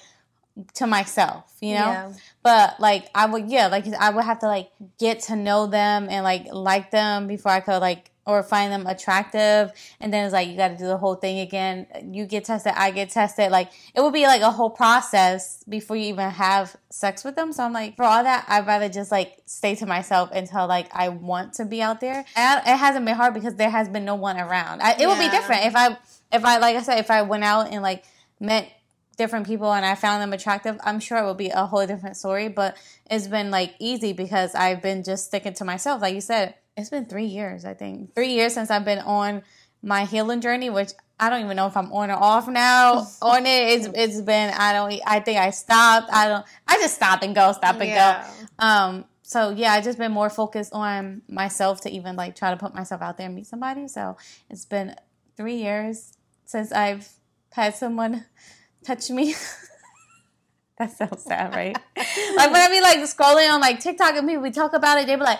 to 0.73 0.87
myself 0.87 1.51
you 1.61 1.73
know? 1.73 1.79
Yeah. 1.79 2.13
but 2.43 2.79
like 2.79 3.09
i 3.15 3.25
would 3.25 3.49
yeah 3.49 3.67
like 3.67 3.87
i 3.93 4.09
would 4.09 4.23
have 4.23 4.39
to 4.39 4.47
like 4.47 4.69
get 4.99 5.21
to 5.21 5.35
know 5.35 5.67
them 5.67 6.07
and 6.09 6.23
like 6.23 6.47
like 6.51 6.91
them 6.91 7.27
before 7.27 7.51
i 7.51 7.59
could 7.61 7.79
like 7.79 8.11
or 8.25 8.41
find 8.43 8.71
them 8.71 8.87
attractive 8.87 9.71
and 9.99 10.13
then 10.13 10.25
it's 10.25 10.33
like 10.33 10.47
you 10.47 10.57
got 10.57 10.69
to 10.69 10.77
do 10.77 10.87
the 10.87 10.97
whole 10.97 11.15
thing 11.15 11.39
again. 11.39 11.87
You 12.11 12.25
get 12.25 12.45
tested 12.45 12.73
i 12.75 12.91
get 12.91 13.09
tested. 13.09 13.51
Like 13.51 13.71
it 13.93 14.01
would 14.01 14.13
be 14.13 14.25
like 14.25 14.41
a 14.41 14.51
whole 14.51 14.69
process 14.69 15.63
before 15.63 15.95
you 15.95 16.05
even 16.05 16.29
have 16.29 16.75
sex 16.89 17.23
with 17.23 17.35
them. 17.35 17.53
So 17.53 17.63
i'm 17.63 17.73
like 17.73 17.95
for 17.95 18.03
all 18.03 18.23
that 18.23 18.45
i'd 18.47 18.67
rather 18.67 18.89
just 18.89 19.11
like 19.11 19.37
stay 19.45 19.75
to 19.75 19.85
myself 19.85 20.31
until 20.31 20.67
like 20.67 20.87
i 20.93 21.09
want 21.09 21.53
to 21.53 21.65
be 21.65 21.81
out 21.81 22.01
there. 22.01 22.25
And 22.35 22.61
it 22.65 22.77
hasn't 22.77 23.05
been 23.05 23.15
hard 23.15 23.33
because 23.33 23.55
there 23.55 23.69
has 23.69 23.89
been 23.89 24.05
no 24.05 24.15
one 24.15 24.37
around. 24.37 24.81
I, 24.81 24.95
it 24.99 25.07
would 25.07 25.19
be 25.19 25.29
different 25.29 25.65
if 25.65 25.75
i 25.75 25.97
if 26.31 26.43
i 26.43 26.57
like 26.57 26.75
i 26.75 26.81
said 26.81 26.99
if 26.99 27.11
i 27.11 27.21
went 27.21 27.43
out 27.43 27.71
and 27.71 27.81
like 27.81 28.03
met 28.39 28.71
different 29.15 29.45
people 29.45 29.71
and 29.73 29.85
I 29.85 29.95
found 29.95 30.21
them 30.21 30.33
attractive, 30.33 30.77
I'm 30.83 30.99
sure 30.99 31.17
it 31.17 31.25
would 31.25 31.37
be 31.37 31.49
a 31.49 31.65
whole 31.65 31.85
different 31.85 32.17
story. 32.17 32.47
But 32.47 32.77
it's 33.09 33.27
been 33.27 33.51
like 33.51 33.75
easy 33.79 34.13
because 34.13 34.55
I've 34.55 34.81
been 34.81 35.03
just 35.03 35.25
sticking 35.25 35.53
to 35.53 35.65
myself. 35.65 36.01
Like 36.01 36.15
you 36.15 36.21
said, 36.21 36.55
it's 36.77 36.89
been 36.89 37.05
three 37.05 37.25
years, 37.25 37.65
I 37.65 37.73
think. 37.73 38.13
Three 38.15 38.33
years 38.33 38.53
since 38.53 38.69
I've 38.69 38.85
been 38.85 38.99
on 38.99 39.43
my 39.81 40.05
healing 40.05 40.41
journey, 40.41 40.69
which 40.69 40.91
I 41.19 41.29
don't 41.29 41.43
even 41.43 41.55
know 41.55 41.67
if 41.67 41.77
I'm 41.77 41.91
on 41.93 42.11
or 42.11 42.15
off 42.15 42.47
now. 42.47 43.07
on 43.21 43.45
it, 43.45 43.49
it's 43.79 43.87
it's 43.93 44.21
been 44.21 44.53
I 44.53 44.73
don't 44.73 44.99
I 45.05 45.19
think 45.19 45.39
I 45.39 45.51
stopped. 45.51 46.09
I 46.11 46.27
don't 46.27 46.45
I 46.67 46.77
just 46.77 46.95
stop 46.95 47.21
and 47.21 47.33
go, 47.33 47.51
stop 47.53 47.79
and 47.79 47.89
Yeah. 47.89 48.27
go. 48.59 48.65
Um 48.65 49.05
so 49.21 49.49
yeah, 49.51 49.73
I 49.73 49.81
just 49.81 49.97
been 49.97 50.11
more 50.11 50.29
focused 50.29 50.73
on 50.73 51.21
myself 51.29 51.81
to 51.81 51.89
even 51.89 52.15
like 52.15 52.35
try 52.35 52.51
to 52.51 52.57
put 52.57 52.75
myself 52.75 53.01
out 53.01 53.17
there 53.17 53.27
and 53.27 53.35
meet 53.35 53.47
somebody. 53.47 53.87
So 53.87 54.17
it's 54.49 54.65
been 54.65 54.95
three 55.37 55.55
years 55.55 56.17
since 56.45 56.71
I've 56.71 57.07
had 57.51 57.75
someone 57.75 58.25
touch 58.85 59.09
me. 59.09 59.35
That's 60.77 60.97
so 60.97 61.07
sad, 61.17 61.55
right? 61.55 61.77
like 61.95 62.51
when 62.51 62.61
I 62.61 62.67
be 62.69 62.81
like 62.81 62.99
scrolling 62.99 63.49
on 63.49 63.61
like 63.61 63.79
TikTok 63.79 64.15
and 64.15 64.27
people 64.27 64.43
we 64.43 64.51
talk 64.51 64.73
about 64.73 64.99
it, 64.99 65.07
they 65.07 65.15
be 65.15 65.21
like, 65.21 65.39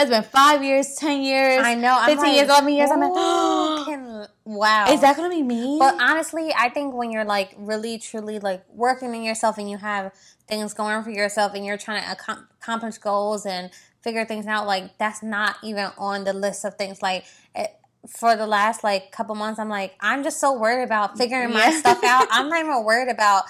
"It's 0.00 0.10
been 0.10 0.22
five 0.22 0.62
years, 0.62 0.94
ten 0.94 1.22
years, 1.22 1.60
I 1.64 1.74
know. 1.74 1.96
I'm 1.98 2.06
fifteen 2.06 2.24
like, 2.26 2.36
years, 2.36 2.48
eleven 2.48 2.72
years." 2.74 2.90
I'm 2.90 3.00
like, 3.00 3.84
can, 3.86 4.26
wow. 4.44 4.86
"Is 4.92 5.00
that 5.00 5.16
gonna 5.16 5.28
be 5.28 5.42
me?" 5.42 5.76
But 5.78 6.00
honestly, 6.00 6.52
I 6.56 6.68
think 6.68 6.94
when 6.94 7.10
you're 7.10 7.24
like 7.24 7.54
really 7.58 7.98
truly 7.98 8.38
like 8.38 8.64
working 8.72 9.14
in 9.14 9.22
yourself 9.22 9.58
and 9.58 9.68
you 9.70 9.76
have 9.78 10.12
things 10.46 10.72
going 10.74 11.02
for 11.02 11.10
yourself 11.10 11.52
and 11.54 11.64
you're 11.66 11.76
trying 11.76 12.02
to 12.02 12.12
accomplish 12.60 12.98
goals 12.98 13.44
and 13.44 13.70
figure 14.02 14.24
things 14.24 14.46
out, 14.46 14.66
like 14.66 14.96
that's 14.98 15.22
not 15.22 15.56
even 15.62 15.90
on 15.98 16.24
the 16.24 16.32
list 16.32 16.64
of 16.64 16.74
things. 16.76 17.02
Like 17.02 17.24
it, 17.54 17.74
for 18.08 18.36
the 18.36 18.46
last 18.46 18.84
like 18.84 19.10
couple 19.12 19.34
months, 19.34 19.58
I'm 19.58 19.68
like 19.68 19.94
I'm 20.00 20.22
just 20.22 20.40
so 20.40 20.52
worried 20.58 20.84
about 20.84 21.18
figuring 21.18 21.52
my 21.52 21.70
stuff 21.72 22.02
out. 22.04 22.26
I'm 22.30 22.48
not 22.48 22.60
even 22.60 22.84
worried 22.84 23.08
about. 23.10 23.44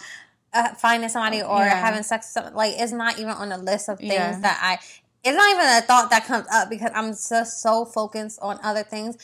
Uh, 0.51 0.73
finding 0.77 1.11
somebody 1.11 1.43
or 1.43 1.59
Yeah. 1.59 1.75
having 1.79 2.03
sex, 2.03 2.33
with 2.35 2.45
some- 2.47 2.55
like 2.55 2.73
it's 2.79 2.91
not 2.91 3.19
even 3.19 3.33
on 3.33 3.51
the 3.51 3.59
list 3.59 3.91
of 3.91 3.99
things 3.99 4.13
Yeah. 4.15 4.39
that 4.41 4.59
I. 4.63 4.79
It's 5.25 5.37
not 5.37 5.51
even 5.51 5.67
a 5.67 5.81
thought 5.83 6.11
that 6.11 6.25
comes 6.27 6.47
up 6.53 6.71
because 6.71 6.91
I'm 6.95 7.11
just 7.11 7.61
so 7.61 7.85
focused 7.85 8.39
on 8.41 8.59
other 8.63 8.83
things 8.85 9.19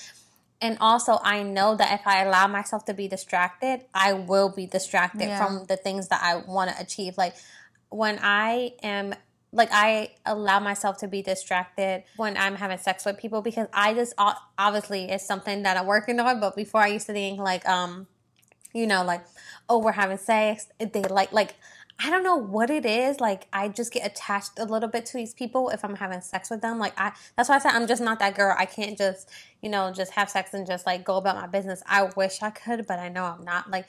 and 0.64 0.78
also 0.80 1.18
I 1.22 1.42
know 1.42 1.76
that 1.76 2.00
if 2.00 2.06
I 2.06 2.24
allow 2.24 2.46
myself 2.46 2.86
to 2.86 2.94
be 2.94 3.06
distracted, 3.06 3.84
I 3.92 4.14
will 4.14 4.48
be 4.48 4.66
distracted 4.66 5.28
Yeah. 5.28 5.44
from 5.44 5.66
the 5.66 5.76
things 5.76 6.08
that 6.08 6.22
I 6.22 6.36
want 6.36 6.70
to 6.70 6.80
achieve. 6.80 7.18
Like 7.18 7.34
when 7.90 8.18
I 8.22 8.72
am 8.82 9.14
like 9.52 9.68
I 9.72 10.12
allow 10.24 10.60
myself 10.60 10.96
to 10.98 11.06
be 11.06 11.22
distracted 11.22 12.04
when 12.16 12.36
I'm 12.36 12.56
having 12.56 12.78
sex 12.78 13.04
with 13.04 13.18
people 13.18 13.40
because 13.42 13.68
I 13.72 13.94
just 13.94 14.14
obviously 14.58 15.10
it's 15.10 15.26
something 15.26 15.64
that 15.64 15.76
I'm 15.76 15.86
working 15.86 16.18
on. 16.18 16.40
But 16.40 16.56
before 16.56 16.80
I 16.80 16.88
used 16.88 17.06
to 17.06 17.12
think 17.12 17.38
like 17.38 17.68
um, 17.68 18.06
you 18.72 18.86
know, 18.86 19.04
like 19.04 19.24
oh 19.68 19.78
we're 19.78 19.92
having 19.92 20.18
sex. 20.18 20.68
They 20.78 21.02
like 21.02 21.32
like 21.32 21.54
I 21.98 22.10
don't 22.10 22.24
know 22.24 22.36
what 22.36 22.70
it 22.70 22.84
is. 22.84 23.20
Like 23.20 23.46
I 23.52 23.68
just 23.68 23.92
get 23.92 24.06
attached 24.06 24.58
a 24.58 24.64
little 24.64 24.88
bit 24.88 25.06
to 25.06 25.16
these 25.16 25.32
people 25.32 25.70
if 25.70 25.84
I'm 25.84 25.96
having 25.96 26.20
sex 26.20 26.50
with 26.50 26.60
them. 26.60 26.78
Like 26.78 26.98
I 26.98 27.12
that's 27.36 27.48
why 27.48 27.56
I 27.56 27.58
said 27.58 27.72
I'm 27.72 27.86
just 27.86 28.02
not 28.02 28.18
that 28.18 28.34
girl. 28.34 28.54
I 28.58 28.66
can't 28.66 28.98
just, 28.98 29.30
you 29.62 29.68
know, 29.70 29.92
just 29.92 30.12
have 30.12 30.28
sex 30.28 30.54
and 30.54 30.66
just 30.66 30.86
like 30.86 31.04
go 31.04 31.16
about 31.16 31.36
my 31.36 31.46
business. 31.46 31.82
I 31.86 32.10
wish 32.16 32.42
I 32.42 32.50
could, 32.50 32.86
but 32.86 32.98
I 32.98 33.08
know 33.08 33.24
I'm 33.24 33.44
not. 33.44 33.70
Like 33.70 33.88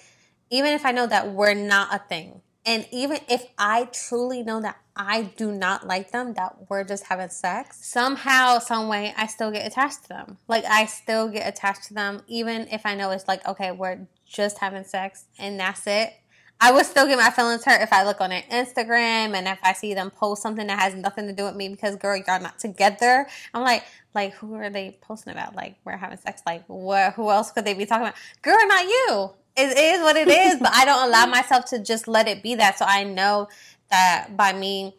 even 0.49 0.73
if 0.73 0.85
I 0.85 0.91
know 0.91 1.07
that 1.07 1.31
we're 1.31 1.55
not 1.55 1.93
a 1.93 1.99
thing. 1.99 2.41
And 2.67 2.87
even 2.91 3.19
if 3.29 3.45
I 3.59 3.85
truly 3.85 4.41
know 4.41 4.59
that 4.61 4.77
I 4.95 5.23
do 5.23 5.51
not 5.51 5.85
like 5.85 6.11
them, 6.11 6.33
that 6.33 6.55
we're 6.67 6.83
just 6.83 7.05
having 7.05 7.29
sex, 7.29 7.85
somehow, 7.85 8.57
some 8.57 8.87
way, 8.87 9.13
I 9.15 9.27
still 9.27 9.51
get 9.51 9.67
attached 9.67 10.03
to 10.03 10.09
them. 10.09 10.37
Like 10.47 10.65
I 10.65 10.85
still 10.85 11.27
get 11.27 11.47
attached 11.47 11.83
to 11.85 11.93
them, 11.93 12.23
even 12.27 12.67
if 12.71 12.85
I 12.85 12.95
know 12.95 13.11
it's 13.11 13.27
like, 13.27 13.47
okay, 13.47 13.71
we're 13.71 14.07
just 14.25 14.57
having 14.59 14.83
sex 14.83 15.25
and 15.37 15.59
that's 15.59 15.85
it. 15.85 16.13
I 16.61 16.71
would 16.71 16.85
still 16.85 17.05
get 17.05 17.17
my 17.17 17.29
feelings 17.29 17.65
hurt 17.65 17.81
if 17.81 17.91
I 17.91 18.03
look 18.03 18.21
on 18.21 18.29
their 18.29 18.43
Instagram 18.43 19.35
and 19.35 19.47
if 19.47 19.59
I 19.61 19.73
see 19.73 19.93
them 19.93 20.09
post 20.09 20.41
something 20.41 20.67
that 20.67 20.79
has 20.79 20.95
nothing 20.95 21.27
to 21.27 21.33
do 21.33 21.43
with 21.43 21.55
me 21.55 21.69
because 21.69 21.95
girl, 21.97 22.15
y'all 22.15 22.41
not 22.41 22.59
together. 22.59 23.27
I'm 23.53 23.63
like, 23.63 23.83
like 24.13 24.33
who 24.35 24.55
are 24.55 24.69
they 24.69 24.97
posting 25.01 25.33
about? 25.33 25.55
Like 25.55 25.75
we're 25.83 25.97
having 25.97 26.17
sex. 26.17 26.41
Like 26.45 26.63
what? 26.67 27.13
Who 27.13 27.29
else 27.29 27.51
could 27.51 27.65
they 27.65 27.73
be 27.73 27.85
talking 27.85 28.07
about? 28.07 28.15
Girl, 28.41 28.57
not 28.67 28.83
you. 28.83 29.31
It 29.57 29.77
is 29.77 30.01
what 30.01 30.15
it 30.15 30.27
is. 30.27 30.59
but 30.59 30.71
I 30.73 30.85
don't 30.85 31.07
allow 31.07 31.25
myself 31.29 31.65
to 31.65 31.79
just 31.79 32.07
let 32.07 32.27
it 32.27 32.41
be 32.41 32.55
that. 32.55 32.77
So 32.77 32.85
I 32.85 33.03
know 33.03 33.49
that 33.91 34.29
by 34.35 34.53
me 34.53 34.95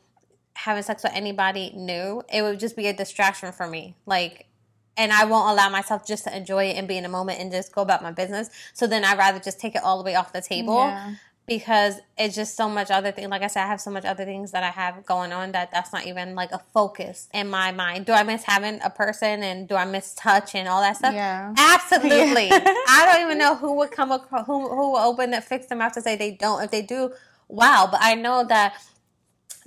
having 0.55 0.83
sex 0.83 1.03
with 1.03 1.13
anybody 1.15 1.73
new, 1.75 2.23
it 2.33 2.43
would 2.43 2.61
just 2.61 2.77
be 2.77 2.87
a 2.87 2.93
distraction 2.93 3.53
for 3.53 3.67
me. 3.67 3.97
Like 4.05 4.47
and 4.97 5.13
I 5.13 5.25
won't 5.25 5.51
allow 5.51 5.69
myself 5.69 6.07
just 6.07 6.25
to 6.25 6.35
enjoy 6.35 6.67
it 6.67 6.77
and 6.77 6.89
be 6.89 6.97
in 6.97 7.05
a 7.05 7.09
moment 7.09 7.39
and 7.39 7.53
just 7.53 7.75
go 7.75 7.83
about 7.83 8.03
my 8.03 8.13
business. 8.13 8.49
So 8.73 8.87
then 8.87 9.05
I'd 9.05 9.19
rather 9.19 9.39
just 9.39 9.61
take 9.61 9.75
it 9.75 9.83
all 9.83 9.99
the 9.99 10.05
way 10.05 10.15
off 10.15 10.33
the 10.33 10.41
table 10.41 10.87
Yeah. 10.87 11.15
Because 11.47 12.01
it's 12.19 12.35
just 12.35 12.57
so 12.57 12.69
much 12.69 12.91
other 12.91 13.13
thing. 13.13 13.29
Like 13.29 13.43
I 13.43 13.47
said, 13.47 13.65
I 13.65 13.67
have 13.69 13.81
so 13.81 13.91
much 13.91 14.05
other 14.05 14.25
things 14.25 14.51
that 14.51 14.65
I 14.65 14.71
have 14.71 15.07
going 15.07 15.33
on 15.33 15.53
that 15.53 15.71
that's 15.71 15.93
not 15.93 16.07
even 16.07 16.35
like 16.35 16.51
a 16.51 16.61
focus 16.75 17.29
in 17.33 17.49
my 17.49 17.71
mind. 17.71 18.07
Do 18.07 18.13
I 18.13 18.25
miss 18.25 18.43
having 18.43 18.81
a 18.83 18.91
person 18.91 19.43
and 19.43 19.69
do 19.69 19.77
I 19.77 19.85
miss 19.85 20.15
touch 20.15 20.55
and 20.57 20.67
all 20.69 20.81
that 20.81 20.97
stuff? 20.97 21.15
Yeah. 21.15 21.55
Absolutely. 21.57 22.51
Yeah. 22.57 22.75
I 22.89 23.11
don't 23.11 23.27
even 23.27 23.39
know 23.39 23.55
who 23.55 23.75
would 23.77 23.91
come 23.91 24.11
across, 24.11 24.47
who 24.47 24.69
who 24.69 24.93
will 24.93 24.99
open 24.99 25.33
it, 25.35 25.45
fix 25.45 25.67
them 25.67 25.81
out 25.81 25.95
to 25.95 26.01
say 26.01 26.17
they 26.17 26.33
don't. 26.33 26.63
If 26.63 26.71
they 26.71 26.83
do, 26.83 27.13
wow. 27.49 27.89
But 27.91 28.01
I 28.03 28.15
know 28.15 28.45
that 28.45 28.75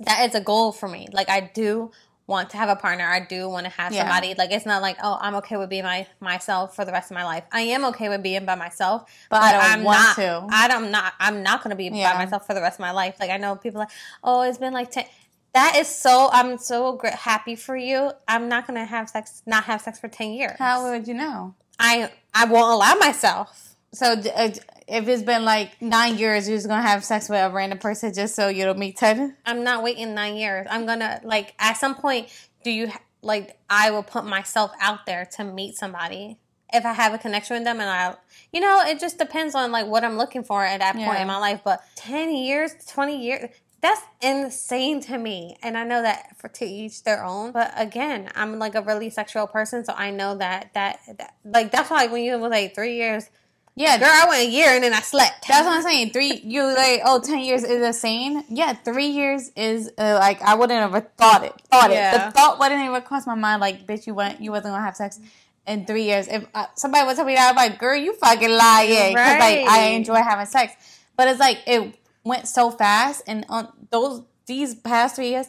that 0.00 0.28
is 0.28 0.34
a 0.34 0.40
goal 0.40 0.72
for 0.72 0.88
me. 0.88 1.08
Like 1.12 1.28
I 1.28 1.50
do 1.54 1.90
want 2.30 2.48
to 2.50 2.56
have 2.56 2.68
a 2.70 2.76
partner. 2.76 3.04
I 3.04 3.20
do 3.20 3.48
want 3.48 3.64
to 3.66 3.70
have 3.72 3.92
Yeah. 3.92 4.02
somebody. 4.02 4.34
Like 4.38 4.52
it's 4.52 4.64
not 4.64 4.80
like 4.80 4.96
oh 5.02 5.18
I'm 5.20 5.34
okay 5.36 5.56
with 5.58 5.68
being 5.68 5.82
my 5.84 6.06
myself 6.20 6.74
for 6.74 6.84
the 6.86 6.92
rest 6.92 7.10
of 7.10 7.16
my 7.16 7.24
life. 7.24 7.44
I 7.52 7.62
am 7.62 7.84
okay 7.86 8.08
with 8.08 8.22
being 8.22 8.46
by 8.46 8.54
myself, 8.54 9.04
But 9.28 9.42
I 9.42 9.52
don't 9.52 9.64
I'm 9.72 9.82
want 9.84 9.98
not, 9.98 10.16
to. 10.16 10.46
I'm 10.50 10.82
not. 10.84 10.90
not. 10.92 11.12
I'm 11.20 11.42
not 11.42 11.62
going 11.62 11.70
to 11.70 11.76
be 11.76 11.88
Yeah. 11.92 12.12
by 12.14 12.24
myself 12.24 12.46
for 12.46 12.54
the 12.54 12.62
rest 12.62 12.76
of 12.76 12.80
my 12.80 12.92
life. 12.92 13.16
Like 13.20 13.30
I 13.30 13.36
know 13.36 13.56
people 13.56 13.80
like 13.80 13.90
oh 14.24 14.42
it's 14.42 14.58
been 14.58 14.72
like 14.72 14.90
ten. 14.90 15.04
That 15.52 15.74
is 15.76 15.88
so. 15.88 16.30
I'm 16.32 16.58
so 16.58 16.92
gr- 16.92 17.08
happy 17.08 17.56
for 17.56 17.76
you. 17.76 18.12
I'm 18.28 18.48
not 18.48 18.68
going 18.68 18.78
to 18.78 18.84
have 18.86 19.08
sex. 19.10 19.42
Not 19.46 19.64
have 19.64 19.80
sex 19.82 19.98
for 19.98 20.06
ten 20.06 20.30
years. 20.30 20.56
How 20.58 20.88
would 20.88 21.08
you 21.08 21.14
know? 21.14 21.54
I 21.80 22.12
I 22.32 22.44
won't 22.44 22.70
allow 22.72 22.94
myself. 22.94 23.69
So 23.92 24.12
uh, 24.12 24.50
if 24.86 25.08
it's 25.08 25.22
been 25.22 25.44
like 25.44 25.80
nine 25.82 26.16
years, 26.16 26.48
you're 26.48 26.56
just 26.56 26.68
gonna 26.68 26.82
have 26.82 27.04
sex 27.04 27.28
with 27.28 27.40
a 27.40 27.50
random 27.50 27.78
person 27.78 28.12
just 28.12 28.34
so 28.34 28.48
you 28.48 28.64
don't 28.64 28.78
meet 28.78 28.96
Ted? 28.96 29.34
I'm 29.44 29.64
not 29.64 29.82
waiting 29.82 30.14
nine 30.14 30.36
years. 30.36 30.66
I'm 30.70 30.86
gonna 30.86 31.20
like 31.24 31.54
at 31.58 31.76
some 31.76 31.94
point. 31.94 32.28
Do 32.62 32.70
you 32.70 32.90
like? 33.22 33.58
I 33.68 33.90
will 33.90 34.02
put 34.02 34.24
myself 34.24 34.70
out 34.80 35.06
there 35.06 35.26
to 35.36 35.44
meet 35.44 35.76
somebody 35.76 36.38
if 36.72 36.84
I 36.84 36.92
have 36.92 37.14
a 37.14 37.18
connection 37.18 37.56
with 37.56 37.64
them, 37.64 37.80
and 37.80 37.90
I, 37.90 38.14
you 38.52 38.60
know, 38.60 38.82
it 38.86 39.00
just 39.00 39.18
depends 39.18 39.54
on 39.54 39.72
like 39.72 39.86
what 39.86 40.04
I'm 40.04 40.16
looking 40.16 40.44
for 40.44 40.64
at 40.64 40.78
that 40.80 40.94
point 40.94 41.06
Yeah. 41.06 41.22
in 41.22 41.26
my 41.26 41.38
life. 41.38 41.62
But 41.64 41.82
ten 41.96 42.32
years, 42.34 42.72
twenty 42.86 43.24
years. 43.24 43.50
That's 43.82 44.02
insane 44.20 45.00
to 45.04 45.16
me, 45.16 45.56
and 45.62 45.76
I 45.78 45.84
know 45.84 46.02
that 46.02 46.36
for 46.38 46.48
to 46.48 46.66
each 46.66 47.02
their 47.02 47.24
own. 47.24 47.50
But 47.52 47.72
again, 47.76 48.28
I'm 48.34 48.58
like 48.58 48.74
a 48.74 48.82
really 48.82 49.08
sexual 49.08 49.46
person, 49.46 49.86
so 49.86 49.94
I 49.96 50.10
know 50.10 50.36
that 50.36 50.74
that, 50.74 51.00
that 51.16 51.34
like 51.46 51.72
that's 51.72 51.88
why 51.88 52.06
when 52.08 52.22
you 52.22 52.38
was 52.38 52.50
like 52.50 52.74
three 52.74 52.96
years, 52.96 53.30
Yeah, 53.76 53.98
girl, 53.98 54.08
I 54.10 54.26
went 54.28 54.48
a 54.48 54.50
year 54.50 54.70
and 54.70 54.84
then 54.84 54.92
I 54.92 55.00
slept. 55.00 55.46
That's 55.48 55.64
what 55.64 55.76
I'm 55.76 55.82
saying. 55.82 56.10
Three, 56.10 56.40
you 56.44 56.64
like, 56.64 57.00
oh, 57.04 57.20
10 57.20 57.38
years 57.38 57.62
is 57.62 57.82
insane. 57.82 58.44
Yeah, 58.48 58.74
three 58.74 59.06
years 59.06 59.50
is 59.56 59.90
uh, 59.96 60.18
like 60.20 60.42
I 60.42 60.54
wouldn't 60.54 60.78
have 60.78 60.94
ever 60.94 61.06
thought 61.16 61.44
it. 61.44 61.54
Thought 61.70 61.90
it. 61.90 62.12
The 62.12 62.30
thought 62.32 62.58
wouldn't 62.58 62.82
even 62.82 63.00
cross 63.02 63.26
my 63.26 63.36
mind. 63.36 63.60
Like, 63.60 63.86
bitch, 63.86 64.06
you 64.06 64.14
went, 64.14 64.40
you 64.40 64.50
wasn't 64.50 64.74
gonna 64.74 64.84
have 64.84 64.96
sex 64.96 65.20
in 65.66 65.86
three 65.86 66.04
years. 66.04 66.28
If 66.28 66.46
uh, 66.54 66.66
somebody 66.74 67.06
would 67.06 67.16
tell 67.16 67.24
me 67.24 67.34
that, 67.34 67.50
I'm 67.50 67.56
like, 67.56 67.78
girl, 67.78 67.96
you 67.96 68.14
fucking 68.14 68.50
lying. 68.50 69.14
Right. 69.14 69.34
Because 69.34 69.40
like 69.40 69.68
I 69.68 69.82
enjoy 69.90 70.16
having 70.16 70.46
sex, 70.46 70.74
but 71.16 71.28
it's 71.28 71.40
like 71.40 71.58
it 71.66 71.94
went 72.24 72.48
so 72.48 72.70
fast, 72.70 73.22
and 73.26 73.46
on 73.48 73.68
those 73.90 74.22
these 74.46 74.74
past 74.74 75.16
three 75.16 75.30
years, 75.30 75.46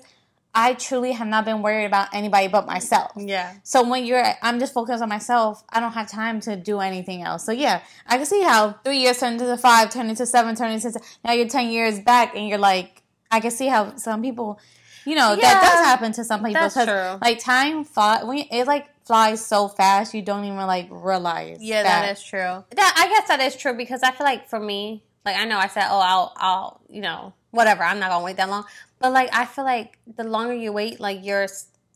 I 0.53 0.73
truly 0.73 1.13
have 1.13 1.27
not 1.27 1.45
been 1.45 1.61
worried 1.61 1.85
about 1.85 2.09
anybody 2.13 2.47
but 2.47 2.65
myself. 2.65 3.11
Yeah. 3.15 3.53
So 3.63 3.87
when 3.87 4.05
you're, 4.05 4.23
I'm 4.41 4.59
just 4.59 4.73
focused 4.73 5.01
on 5.01 5.09
myself. 5.09 5.63
I 5.69 5.79
don't 5.79 5.93
have 5.93 6.09
time 6.09 6.41
to 6.41 6.55
do 6.55 6.79
anything 6.79 7.21
else. 7.23 7.45
So 7.45 7.51
yeah, 7.51 7.81
I 8.05 8.17
can 8.17 8.25
see 8.25 8.41
how 8.41 8.73
three 8.83 8.97
years 8.97 9.19
turn 9.19 9.33
into 9.33 9.57
five, 9.57 9.89
turn 9.91 10.09
into 10.09 10.25
seven, 10.25 10.55
turn 10.55 10.71
into 10.71 10.99
now 11.23 11.31
you're 11.31 11.47
ten 11.47 11.69
years 11.69 11.99
back, 11.99 12.35
and 12.35 12.47
you're 12.47 12.57
like, 12.57 13.01
I 13.29 13.39
can 13.39 13.51
see 13.51 13.67
how 13.67 13.95
some 13.95 14.21
people, 14.21 14.59
you 15.05 15.15
know, 15.15 15.35
that 15.35 15.61
does 15.61 15.85
happen 15.85 16.11
to 16.13 16.25
some 16.25 16.43
people. 16.43 16.61
that's 16.61 16.73
true. 16.73 17.17
Like 17.21 17.39
time 17.39 17.85
when 18.27 18.45
it 18.51 18.67
like 18.67 18.89
flies 19.05 19.45
so 19.45 19.69
fast, 19.69 20.13
you 20.13 20.21
don't 20.21 20.43
even 20.43 20.57
like 20.57 20.87
realize. 20.89 21.57
Yeah, 21.61 21.83
that 21.83 22.11
is 22.11 22.21
true. 22.21 22.39
That 22.39 22.93
I 22.97 23.07
guess 23.09 23.27
that 23.29 23.39
is 23.39 23.55
true 23.55 23.73
because 23.73 24.03
I 24.03 24.11
feel 24.11 24.25
like 24.25 24.49
for 24.49 24.59
me, 24.59 25.03
like 25.25 25.37
I 25.37 25.45
know 25.45 25.57
I 25.57 25.67
said, 25.67 25.85
oh, 25.89 25.99
I'll, 25.99 26.33
I'll, 26.37 26.81
you 26.89 27.01
know, 27.01 27.33
whatever. 27.51 27.83
I'm 27.83 27.99
not 27.99 28.09
gonna 28.09 28.25
wait 28.25 28.37
that 28.37 28.49
long. 28.49 28.65
But 29.01 29.11
like 29.13 29.29
I 29.33 29.45
feel 29.45 29.65
like 29.65 29.97
the 30.15 30.23
longer 30.23 30.53
you 30.53 30.71
wait, 30.71 30.99
like 30.99 31.23
your 31.25 31.47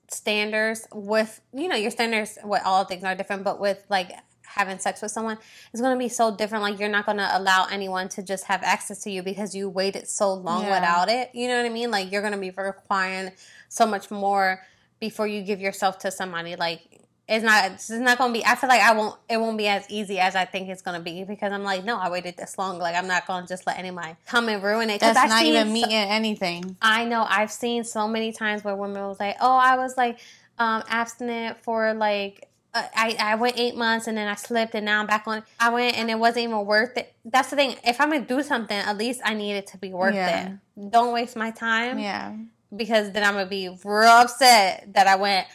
standards 0.10 0.88
with, 0.94 1.42
you 1.54 1.68
know, 1.68 1.76
your 1.76 1.92
standards 1.92 2.38
with 2.44 2.62
all 2.66 2.84
things 2.86 3.04
are 3.04 3.16
different, 3.16 3.44
but 3.44 3.60
with 3.60 3.84
like 3.90 4.12
having 4.44 4.80
sex 4.80 5.02
with 5.02 5.12
someone 5.12 5.38
is 5.74 5.82
going 5.82 5.94
to 5.94 6.00
be 6.00 6.08
so 6.10 6.36
different. 6.36 6.64
Like 6.64 6.80
you're 6.80 6.90
not 6.90 7.06
going 7.06 7.18
to 7.18 7.38
allow 7.38 7.68
anyone 7.70 8.08
to 8.10 8.24
just 8.24 8.46
have 8.46 8.64
access 8.64 9.04
to 9.04 9.12
you 9.12 9.22
because 9.22 9.54
you 9.54 9.70
waited 9.70 10.08
so 10.08 10.34
long 10.34 10.64
Yeah. 10.64 10.76
without 10.80 11.10
it. 11.10 11.32
You 11.34 11.48
know 11.48 11.58
what 11.58 11.66
I 11.66 11.70
mean? 11.70 11.92
Like 11.92 12.12
you're 12.12 12.22
going 12.22 12.34
to 12.34 12.40
be 12.40 12.52
requiring 12.52 13.32
so 13.70 13.86
much 13.86 14.10
more 14.10 14.62
before 15.00 15.28
you 15.28 15.42
give 15.44 15.60
yourself 15.60 16.00
to 16.00 16.12
somebody. 16.12 16.56
Like 16.56 16.95
it's 17.28 17.44
not 17.44 17.72
it's 17.72 17.90
not 17.90 18.18
gonna 18.18 18.32
be 18.34 18.46
i 18.46 18.54
feel 18.56 18.70
like 18.70 18.82
i 18.82 18.94
won't 18.94 19.18
it 19.30 19.38
won't 19.38 19.58
be 19.58 19.68
as 19.68 19.84
easy 19.90 20.20
as 20.20 20.36
i 20.36 20.46
think 20.46 20.70
it's 20.70 20.82
gonna 20.84 21.00
be 21.00 21.24
because 21.24 21.52
i'm 21.52 21.64
like 21.64 21.84
no 21.84 21.98
i 21.98 22.10
waited 22.10 22.38
this 22.38 22.58
long 22.58 22.78
like 22.78 22.96
i'm 22.96 23.08
not 23.08 23.26
gonna 23.26 23.48
just 23.48 23.66
let 23.66 23.80
anybody 23.80 24.16
come 24.28 24.48
and 24.48 24.62
ruin 24.62 24.90
it 24.92 25.00
That's 25.02 25.18
I've 25.18 25.30
not 25.30 25.44
even 25.44 25.68
so- 25.68 25.74
meeting 25.74 25.92
anything. 25.94 26.78
i 26.82 27.04
know 27.06 27.26
i've 27.28 27.52
seen 27.52 27.84
so 27.84 28.08
many 28.08 28.32
times 28.32 28.64
where 28.64 28.76
women 28.76 29.02
was 29.08 29.20
like 29.20 29.38
oh 29.42 29.56
i 29.58 29.76
was 29.76 29.98
like 29.98 30.20
um 30.60 30.84
abstinent 30.88 31.58
for 31.64 31.94
like 31.94 32.48
uh, 32.76 32.84
I, 32.94 33.16
I 33.20 33.36
went 33.36 33.58
eight 33.58 33.78
months 33.78 34.06
and 34.08 34.18
then 34.18 34.28
I 34.28 34.36
slipped 34.36 34.76
and 34.76 34.84
now 34.86 35.00
I'm 35.00 35.08
back 35.08 35.24
on. 35.28 35.44
I 35.62 35.70
went 35.70 35.98
and 35.98 36.12
it 36.12 36.20
wasn't 36.20 36.44
even 36.50 36.66
worth 36.66 36.98
it. 36.98 37.14
That's 37.24 37.50
the 37.50 37.56
thing. 37.56 37.78
If 37.86 38.02
I'm 38.02 38.10
gonna 38.12 38.26
do 38.26 38.44
something, 38.44 38.76
at 38.76 38.98
least 38.98 39.22
I 39.24 39.34
need 39.34 39.54
it 39.54 39.68
to 39.68 39.78
be 39.78 39.94
worth 39.94 40.14
Yeah. 40.14 40.56
it. 40.76 40.92
Don't 40.92 41.14
waste 41.14 41.38
my 41.38 41.52
time 41.52 42.00
Yeah. 42.00 42.36
because 42.76 43.14
then 43.14 43.24
I'm 43.24 43.36
gonna 43.36 43.46
be 43.46 43.70
real 43.86 44.10
upset 44.10 44.90
that 44.94 45.08
I 45.08 45.16
went 45.16 45.48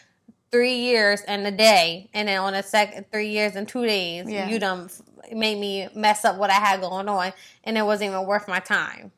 three 0.50 0.76
years 0.76 1.20
and 1.22 1.46
a 1.46 1.50
day, 1.50 2.08
and 2.12 2.28
then 2.28 2.38
on 2.40 2.54
a 2.54 2.62
second 2.62 3.06
three 3.12 3.28
years 3.28 3.54
and 3.56 3.68
two 3.68 3.86
days, 3.86 4.28
Yeah. 4.28 4.48
you 4.48 4.58
done 4.58 4.90
made 5.32 5.58
me 5.58 5.88
mess 5.94 6.24
up 6.24 6.36
what 6.36 6.50
I 6.50 6.54
had 6.54 6.80
going 6.80 7.08
on, 7.08 7.32
and 7.64 7.78
it 7.78 7.82
wasn't 7.82 8.10
even 8.10 8.26
worth 8.26 8.48
my 8.48 8.58
time. 8.60 9.12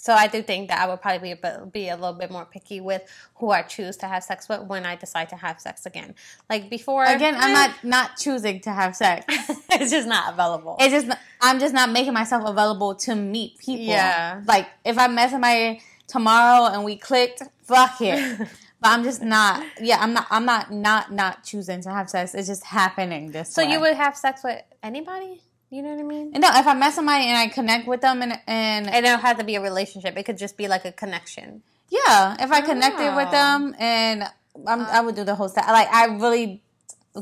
So 0.00 0.12
I 0.12 0.28
do 0.28 0.42
think 0.42 0.68
that 0.68 0.78
I 0.80 0.86
would 0.88 1.02
probably 1.02 1.18
be 1.18 1.32
a, 1.32 1.36
bit, 1.36 1.72
be 1.72 1.88
a 1.88 1.96
little 1.96 2.12
bit 2.14 2.30
more 2.30 2.44
picky 2.44 2.80
with 2.80 3.02
who 3.34 3.50
I 3.50 3.62
choose 3.62 3.96
to 3.98 4.06
have 4.06 4.22
sex 4.22 4.48
with 4.48 4.60
when 4.62 4.86
I 4.86 4.94
decide 4.94 5.28
to 5.30 5.36
have 5.36 5.60
sex 5.60 5.86
again. 5.86 6.14
Like 6.48 6.70
before, 6.70 7.04
Again, 7.04 7.34
I'm 7.36 7.52
not 7.52 7.70
not 7.82 8.16
choosing 8.16 8.60
to 8.60 8.70
have 8.70 8.94
sex. 8.94 9.24
it's 9.70 9.90
just 9.90 10.06
not 10.06 10.32
available. 10.32 10.76
It's 10.78 10.92
just 11.04 11.18
I'm 11.40 11.58
just 11.58 11.74
not 11.74 11.90
making 11.90 12.12
myself 12.14 12.44
available 12.46 12.94
to 12.94 13.16
meet 13.16 13.58
people. 13.58 13.86
Yeah. 13.86 14.40
Like 14.46 14.68
if 14.84 14.96
I 14.98 15.08
met 15.08 15.30
somebody 15.30 15.82
tomorrow 16.06 16.72
and 16.72 16.84
we 16.84 16.96
clicked, 16.96 17.42
fuck 17.64 18.00
it. 18.00 18.48
but 18.80 18.88
I'm 18.90 19.02
just 19.04 19.22
not. 19.22 19.64
Yeah, 19.80 19.98
I'm 20.00 20.12
not. 20.12 20.26
I'm 20.30 20.44
not 20.44 20.72
not 20.72 21.12
not 21.12 21.44
choosing 21.44 21.80
to 21.82 21.90
have 21.90 22.08
sex. 22.10 22.34
It's 22.34 22.48
just 22.48 22.64
happening 22.64 23.32
this 23.32 23.52
so 23.52 23.64
way. 23.64 23.72
you 23.72 23.80
would 23.80 23.94
have 23.94 24.16
sex 24.16 24.42
with 24.44 24.62
anybody? 24.82 25.42
You 25.70 25.82
know 25.82 25.90
what 25.90 26.00
I 26.00 26.02
mean? 26.04 26.30
No, 26.32 26.48
if 26.54 26.66
I 26.66 26.74
met 26.74 26.94
somebody 26.94 27.24
and 27.24 27.36
I 27.36 27.48
connect 27.48 27.86
with 27.86 28.00
them 28.00 28.22
and 28.22 28.38
and 28.46 28.86
It 28.88 29.02
don't 29.02 29.20
have 29.20 29.38
to 29.38 29.44
be 29.44 29.56
a 29.56 29.60
relationship. 29.60 30.16
It 30.16 30.22
could 30.24 30.38
just 30.38 30.56
be 30.56 30.66
like 30.68 30.84
a 30.84 30.92
connection. 30.92 31.62
yeah, 31.90 32.36
if 32.40 32.50
I 32.50 32.60
connected 32.62 33.14
with 33.16 33.28
Oh. 33.28 33.32
them 33.32 33.74
and 33.78 34.24
I'm, 34.66 34.80
I 34.82 35.00
would 35.00 35.14
do 35.14 35.24
the 35.24 35.34
whole 35.34 35.48
stuff. 35.48 35.66
Like 35.68 35.92
I 35.92 36.06
really 36.06 36.62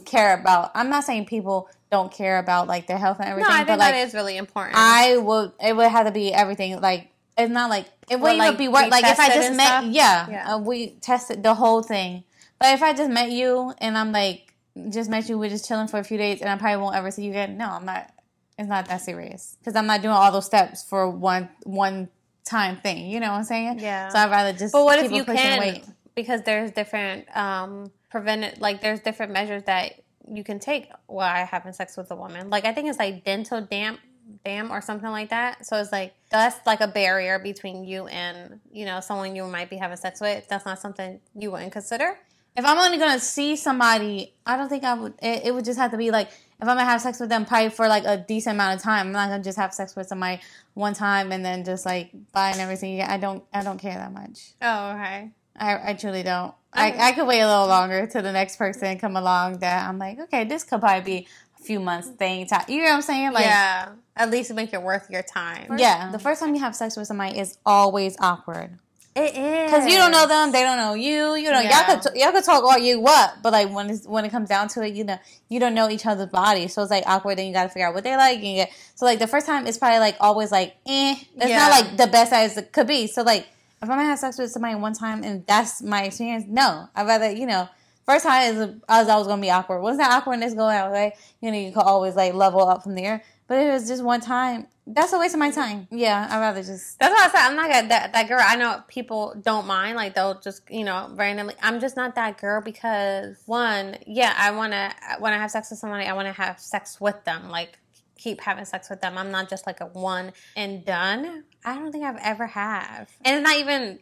care 0.05 0.39
about. 0.39 0.71
I'm 0.75 0.91
not 0.91 1.05
saying 1.05 1.27
people 1.27 1.69
don't 1.91 2.13
care 2.13 2.39
about 2.39 2.67
like 2.69 2.87
their 2.87 2.99
health 2.99 3.19
and 3.21 3.29
everything. 3.29 3.49
No, 3.51 3.55
I 3.55 3.59
think 3.59 3.69
but 3.69 3.79
like 3.79 3.95
that 3.95 4.07
is 4.07 4.15
really 4.15 4.37
important. 4.37 4.75
I 4.79 5.17
would. 5.17 5.53
It 5.61 5.75
would 5.77 5.89
have 5.89 6.07
to 6.07 6.13
be 6.13 6.33
everything. 6.33 6.81
Like 6.81 7.11
it's 7.37 7.51
not 7.51 7.71
like 7.71 7.87
it 8.11 8.19
wouldn't 8.19 8.39
like, 8.39 8.55
even 8.55 8.59
be 8.59 8.69
worth. 8.69 8.91
Like 8.91 9.05
if 9.05 9.21
I 9.21 9.29
just 9.29 9.55
met, 9.55 9.67
stuff? 9.67 9.85
yeah, 9.87 10.31
Yeah. 10.31 10.55
Uh, 10.55 10.59
we 10.59 10.91
tested 11.01 11.43
the 11.43 11.55
whole 11.55 11.83
thing. 11.83 12.25
But 12.59 12.75
if 12.75 12.83
I 12.83 12.95
just 12.95 13.11
met 13.11 13.31
you 13.31 13.75
and 13.79 13.99
I'm 13.99 14.13
like 14.13 14.55
just 14.91 15.11
met 15.11 15.29
you, 15.29 15.39
we're 15.39 15.51
just 15.51 15.67
chilling 15.67 15.89
for 15.89 15.99
a 15.99 16.05
few 16.05 16.19
days, 16.19 16.41
and 16.41 16.49
I 16.49 16.57
probably 16.57 16.83
won't 16.83 16.97
ever 16.97 17.11
see 17.11 17.25
you 17.25 17.31
again. 17.31 17.57
No, 17.57 17.67
I'm 17.67 17.85
not. 17.85 18.13
It's 18.59 18.69
not 18.69 18.89
that 18.89 19.03
serious 19.03 19.57
because 19.61 19.77
I'm 19.77 19.87
not 19.87 20.01
doing 20.01 20.15
all 20.15 20.33
those 20.33 20.47
steps 20.47 20.83
for 20.83 21.11
one 21.11 21.49
one 21.65 22.09
time 22.45 22.77
thing. 22.77 23.11
You 23.11 23.21
know 23.21 23.33
what 23.33 23.39
I'm 23.39 23.45
saying? 23.45 23.81
Yeah. 23.81 24.09
So 24.09 24.19
I'd 24.19 24.31
rather 24.31 24.57
just. 24.57 24.73
But 24.73 24.85
what 24.85 24.99
keep 25.01 25.11
if 25.11 25.17
you 25.17 25.25
can? 25.25 25.59
weight. 25.59 25.85
Because 26.15 26.43
there's 26.43 26.71
different 26.71 27.27
um 27.37 27.91
prevented 28.11 28.61
like 28.61 28.81
there's 28.81 29.01
different 29.01 29.33
measures 29.33 29.65
that 29.65 30.01
you 30.33 30.43
can 30.43 30.59
take 30.59 30.91
while 31.07 31.45
having 31.45 31.75
sex 31.75 31.97
with 31.99 32.11
a 32.11 32.17
woman. 32.17 32.49
Like 32.49 32.65
I 32.65 32.73
think 32.73 32.89
it's 32.89 32.99
like 32.99 33.25
dental 33.25 33.61
damp 33.61 34.01
dam 34.45 34.73
or 34.73 34.81
something 34.81 35.11
like 35.11 35.31
that. 35.31 35.67
So 35.67 35.77
it's 35.77 35.93
like 35.93 36.15
that's 36.31 36.65
like 36.67 36.81
a 36.81 36.89
barrier 36.89 37.39
between 37.39 37.85
you 37.85 38.07
and 38.07 38.61
you 38.73 38.85
know 38.85 39.01
someone 39.01 39.37
you 39.37 39.47
might 39.47 39.71
be 39.71 39.77
having 39.77 39.97
sex 39.97 40.21
with. 40.21 40.47
That's 40.49 40.67
not 40.67 40.79
something 40.79 41.21
you 41.35 41.51
wouldn't 41.51 41.73
consider. 41.73 42.19
If 42.57 42.65
I'm 42.65 42.79
only 42.79 42.99
gonna 42.99 43.21
see 43.21 43.57
somebody, 43.57 44.35
I 44.47 44.57
don't 44.57 44.69
think 44.69 44.85
I 44.85 44.95
would. 44.95 45.15
It, 45.23 45.47
it 45.47 45.55
would 45.55 45.65
just 45.65 45.79
have 45.79 45.91
to 45.91 45.97
be 45.97 46.11
like 46.11 46.29
if 46.29 46.63
I'm 46.63 46.69
gonna 46.69 46.85
have 46.85 47.03
sex 47.03 47.21
with 47.21 47.29
them, 47.29 47.45
probably 47.45 47.71
for 47.71 47.87
like 47.87 48.05
a 48.05 48.17
decent 48.17 48.55
amount 48.55 48.77
of 48.77 48.83
time. 48.83 49.09
I'm 49.09 49.13
not 49.13 49.29
gonna 49.29 49.43
just 49.43 49.59
have 49.59 49.75
sex 49.75 49.95
with 49.95 50.07
somebody 50.09 50.41
one 50.75 50.95
time 50.95 51.33
and 51.33 51.45
then 51.45 51.65
just 51.65 51.85
like 51.85 52.11
buy 52.33 52.51
and 52.51 52.61
everything. 52.61 53.01
I 53.03 53.19
don't. 53.19 53.45
I 53.53 53.63
don't 53.63 53.79
care 53.79 53.95
that 53.95 54.13
much. 54.13 54.55
Oh, 54.63 54.93
okay. 54.93 55.31
I, 55.59 55.91
I 55.91 55.95
truly 55.95 56.23
don't. 56.23 56.55
I, 56.73 57.09
I 57.09 57.13
could 57.13 57.27
wait 57.27 57.41
a 57.41 57.49
little 57.49 57.69
longer 57.69 58.07
till 58.07 58.23
the 58.23 58.33
next 58.33 58.57
person 58.57 58.99
come 58.99 59.17
along 59.17 59.61
that 59.61 59.89
I'm 59.89 59.99
like, 59.99 60.21
okay, 60.21 60.45
this 60.45 60.63
could 60.63 60.81
probably 60.81 61.21
be 61.21 61.29
few 61.67 61.81
months 61.81 62.09
thing. 62.09 62.47
Time. 62.47 62.65
You 62.69 62.79
know 62.79 62.85
what 62.85 62.95
I'm 62.95 63.03
saying? 63.03 63.33
Like, 63.33 63.45
yeah. 63.47 63.91
At 64.17 64.31
least 64.31 64.53
make 64.55 64.73
it 64.73 64.83
worth 64.83 65.11
your 65.11 65.23
time. 65.23 65.79
yeah. 65.79 66.11
The 66.11 66.19
first 66.19 66.41
time 66.41 66.55
you 66.55 66.61
have 66.61 66.75
sex 66.75 66.97
with 66.97 67.07
somebody 67.07 67.39
is 67.39 67.59
always 67.67 68.17
awkward. 68.19 68.79
It 69.15 69.35
is. 69.35 69.71
Because 69.71 69.87
you 69.87 69.97
don't 69.97 70.11
know 70.11 70.27
them, 70.27 70.53
they 70.53 70.63
don't 70.63 70.77
know 70.77 70.93
you. 70.93 71.35
You 71.37 71.51
know, 71.51 71.61
Yeah. 71.61 71.87
y'all 71.91 72.01
could 72.01 72.15
y'all 72.17 72.33
could 72.33 72.45
talk 72.45 72.63
all 72.63 72.77
you 72.79 73.01
what, 73.01 73.39
but 73.43 73.51
like 73.53 73.71
when 73.73 73.89
it's, 73.91 74.07
when 74.07 74.27
it 74.27 74.31
comes 74.31 74.49
down 74.51 74.69
to 74.69 74.83
it, 74.83 74.93
you 74.95 75.05
know, 75.05 75.19
you 75.49 75.59
don't 75.59 75.75
know 75.75 75.89
each 75.89 76.05
other's 76.05 76.29
body, 76.29 76.69
so 76.69 76.83
it's 76.83 76.91
like 76.91 77.05
awkward. 77.07 77.39
Then 77.39 77.47
you 77.47 77.55
got 77.55 77.63
to 77.65 77.69
figure 77.71 77.89
out 77.89 77.95
what 77.95 78.05
they 78.05 78.15
like. 78.15 78.37
And 78.37 78.57
get, 78.57 78.71
so 78.95 79.07
like 79.07 79.19
the 79.19 79.27
first 79.27 79.47
time, 79.47 79.67
it's 79.67 79.79
probably 79.79 80.01
like 80.01 80.17
always 80.21 80.53
like, 80.53 80.77
eh, 80.87 81.15
it's 81.37 81.49
Yeah. 81.49 81.59
not 81.59 81.71
like 81.71 81.97
the 81.97 82.07
best 82.09 82.31
as 82.33 82.59
it 82.59 82.73
could 82.73 82.87
be. 82.87 83.07
So 83.07 83.23
like 83.23 83.47
if 83.83 83.89
I'm 83.91 83.97
gonna 83.97 84.05
have 84.05 84.19
sex 84.19 84.37
with 84.39 84.51
somebody 84.51 84.75
one 84.75 84.93
time 84.93 85.23
and 85.25 85.47
that's 85.47 85.83
my 85.83 86.03
experience, 86.05 86.45
no, 86.49 86.89
I'd 86.95 87.07
rather 87.07 87.31
you 87.31 87.47
know. 87.47 87.69
First 88.07 88.25
time 88.25 88.57
is 88.57 88.75
I 88.89 89.01
was 89.01 89.09
always 89.09 89.27
gonna 89.27 89.43
be 89.43 89.51
awkward. 89.51 89.81
Once 89.81 89.99
that 89.99 90.13
awkwardness 90.13 90.55
go 90.55 90.69
out, 90.69 90.93
right? 90.93 91.13
You 91.41 91.51
know, 91.51 91.59
you 91.59 91.73
could 91.73 91.83
always 91.83 92.15
like 92.15 92.35
level 92.35 92.69
up 92.69 92.83
from 92.85 92.95
there. 92.95 93.23
But 93.49 93.59
it 93.59 93.71
was 93.73 93.87
just 93.89 94.03
one 94.03 94.21
time, 94.21 94.67
that's 94.87 95.13
a 95.13 95.19
waste 95.19 95.35
of 95.35 95.41
my 95.41 95.51
time. 95.51 95.89
Yeah, 95.91 96.29
I'd 96.31 96.39
rather 96.39 96.63
just 96.63 96.99
That's 96.99 97.13
why 97.13 97.27
I 97.27 97.31
said 97.31 97.49
I'm 97.49 97.57
not 97.57 97.89
that, 97.89 98.13
that 98.13 98.29
girl. 98.29 98.41
I 98.43 98.55
know 98.57 98.83
people 98.87 99.35
don't 99.43 99.67
mind, 99.67 99.97
like 99.97 100.15
they'll 100.15 100.41
just 100.41 100.63
you 100.71 100.85
know 100.85 101.11
randomly. 101.15 101.55
I'm 101.61 101.81
just 101.81 101.97
not 101.97 102.15
that 102.15 102.39
girl 102.39 102.61
because 102.61 103.43
one, 103.47 103.97
yeah, 104.07 104.35
I 104.37 104.53
want 104.53 104.73
to 104.73 104.93
when 105.19 105.33
I 105.33 105.39
have 105.39 105.51
sex 105.51 105.71
with 105.71 105.81
somebody, 105.81 106.07
I 106.07 106.13
want 106.13 106.27
to 106.27 106.33
have 106.33 106.61
sex 106.61 107.01
with 107.01 107.25
them, 107.25 107.51
like 107.51 107.79
keep 108.17 108.41
having 108.41 108.65
sex 108.65 108.89
with 108.89 109.01
them. 109.01 109.19
I'm 109.19 109.33
not 109.33 109.51
just 109.51 109.67
like 109.67 109.81
a 109.81 109.87
one 109.87 110.33
and 110.55 110.85
done. 110.85 111.45
I 111.65 111.75
don't 111.75 111.91
think 111.91 112.05
I've 112.05 112.21
ever 112.23 112.47
have, 112.47 113.11
and 113.25 113.37
it's 113.37 113.45
not 113.45 113.59
even 113.59 113.99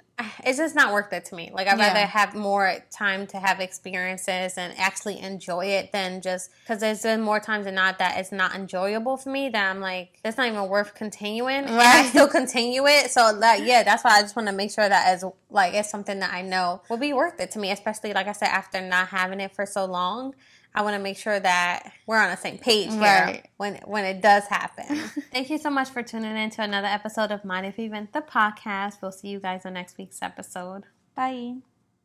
it's 0.47 0.59
just 0.59 0.75
not 0.75 0.93
worth 0.93 1.13
it 1.13 1.25
to 1.27 1.35
me. 1.35 1.51
Like 1.53 1.67
I'd 1.69 1.79
Yeah. 1.79 1.89
rather 1.89 2.07
have 2.07 2.35
more 2.35 2.77
time 2.91 3.27
to 3.29 3.39
have 3.39 3.61
experiences 3.61 4.57
and 4.57 4.73
actually 4.79 5.21
enjoy 5.21 5.67
it 5.67 5.93
than 5.93 6.21
just 6.21 6.51
because 6.61 6.81
there's 6.81 7.03
been 7.03 7.21
more 7.21 7.41
times 7.41 7.65
than 7.67 7.75
not 7.75 7.99
that 7.99 8.19
it's 8.19 8.33
not 8.33 8.55
enjoyable 8.55 9.17
for 9.17 9.31
me. 9.31 9.49
That 9.49 9.71
I'm 9.71 9.81
like, 9.81 10.19
it's 10.25 10.37
not 10.37 10.47
even 10.49 10.69
worth 10.69 10.95
continuing. 10.95 11.65
And 11.65 11.71
I 11.81 12.03
Right. 12.03 12.09
still 12.09 12.29
continue 12.29 12.87
it. 12.87 13.11
So 13.11 13.39
that 13.41 13.65
yeah, 13.65 13.83
that's 13.83 14.05
why 14.05 14.19
I 14.19 14.23
just 14.23 14.37
want 14.37 14.49
to 14.49 14.55
make 14.55 14.71
sure 14.73 14.89
that 14.89 15.07
as 15.09 15.25
like 15.51 15.75
it's 15.75 15.91
something 15.91 16.19
that 16.21 16.33
I 16.33 16.43
know 16.43 16.83
will 16.89 16.97
be 16.99 17.13
worth 17.13 17.41
it 17.41 17.51
to 17.53 17.59
me. 17.59 17.71
Especially 17.71 18.13
like 18.13 18.27
I 18.29 18.33
said, 18.33 18.49
after 18.49 18.81
not 18.81 19.09
having 19.09 19.41
it 19.41 19.55
for 19.55 19.67
so 19.67 19.85
long. 19.85 20.35
I 20.75 20.83
want 20.83 20.97
to 20.97 21.03
make 21.03 21.17
sure 21.17 21.39
that 21.39 21.93
we're 22.07 22.19
on 22.19 22.31
the 22.31 22.37
same 22.37 22.59
page 22.59 22.91
here 22.91 23.01
Right. 23.01 23.47
when 23.59 23.77
when 23.85 24.05
it 24.05 24.21
does 24.21 24.45
happen. 24.47 24.97
Thank 25.33 25.49
you 25.51 25.59
so 25.59 25.71
much 25.71 25.91
for 25.91 26.03
tuning 26.03 26.37
in 26.37 26.51
to 26.51 26.63
another 26.63 26.89
episode 26.89 27.31
of 27.31 27.45
Mind 27.45 27.67
If 27.67 27.77
We 27.77 27.87
Vent 27.89 28.13
the 28.13 28.23
podcast. 28.23 28.95
We'll 29.01 29.13
see 29.13 29.29
you 29.29 29.39
guys 29.41 29.65
on 29.65 29.75
next 29.75 29.97
week's 29.99 30.21
episode. 30.23 30.85
Bye. 31.15 31.55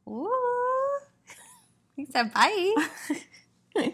Ooh. 0.08 0.30
He 1.96 2.06
said 2.06 2.32
bye. 2.34 2.76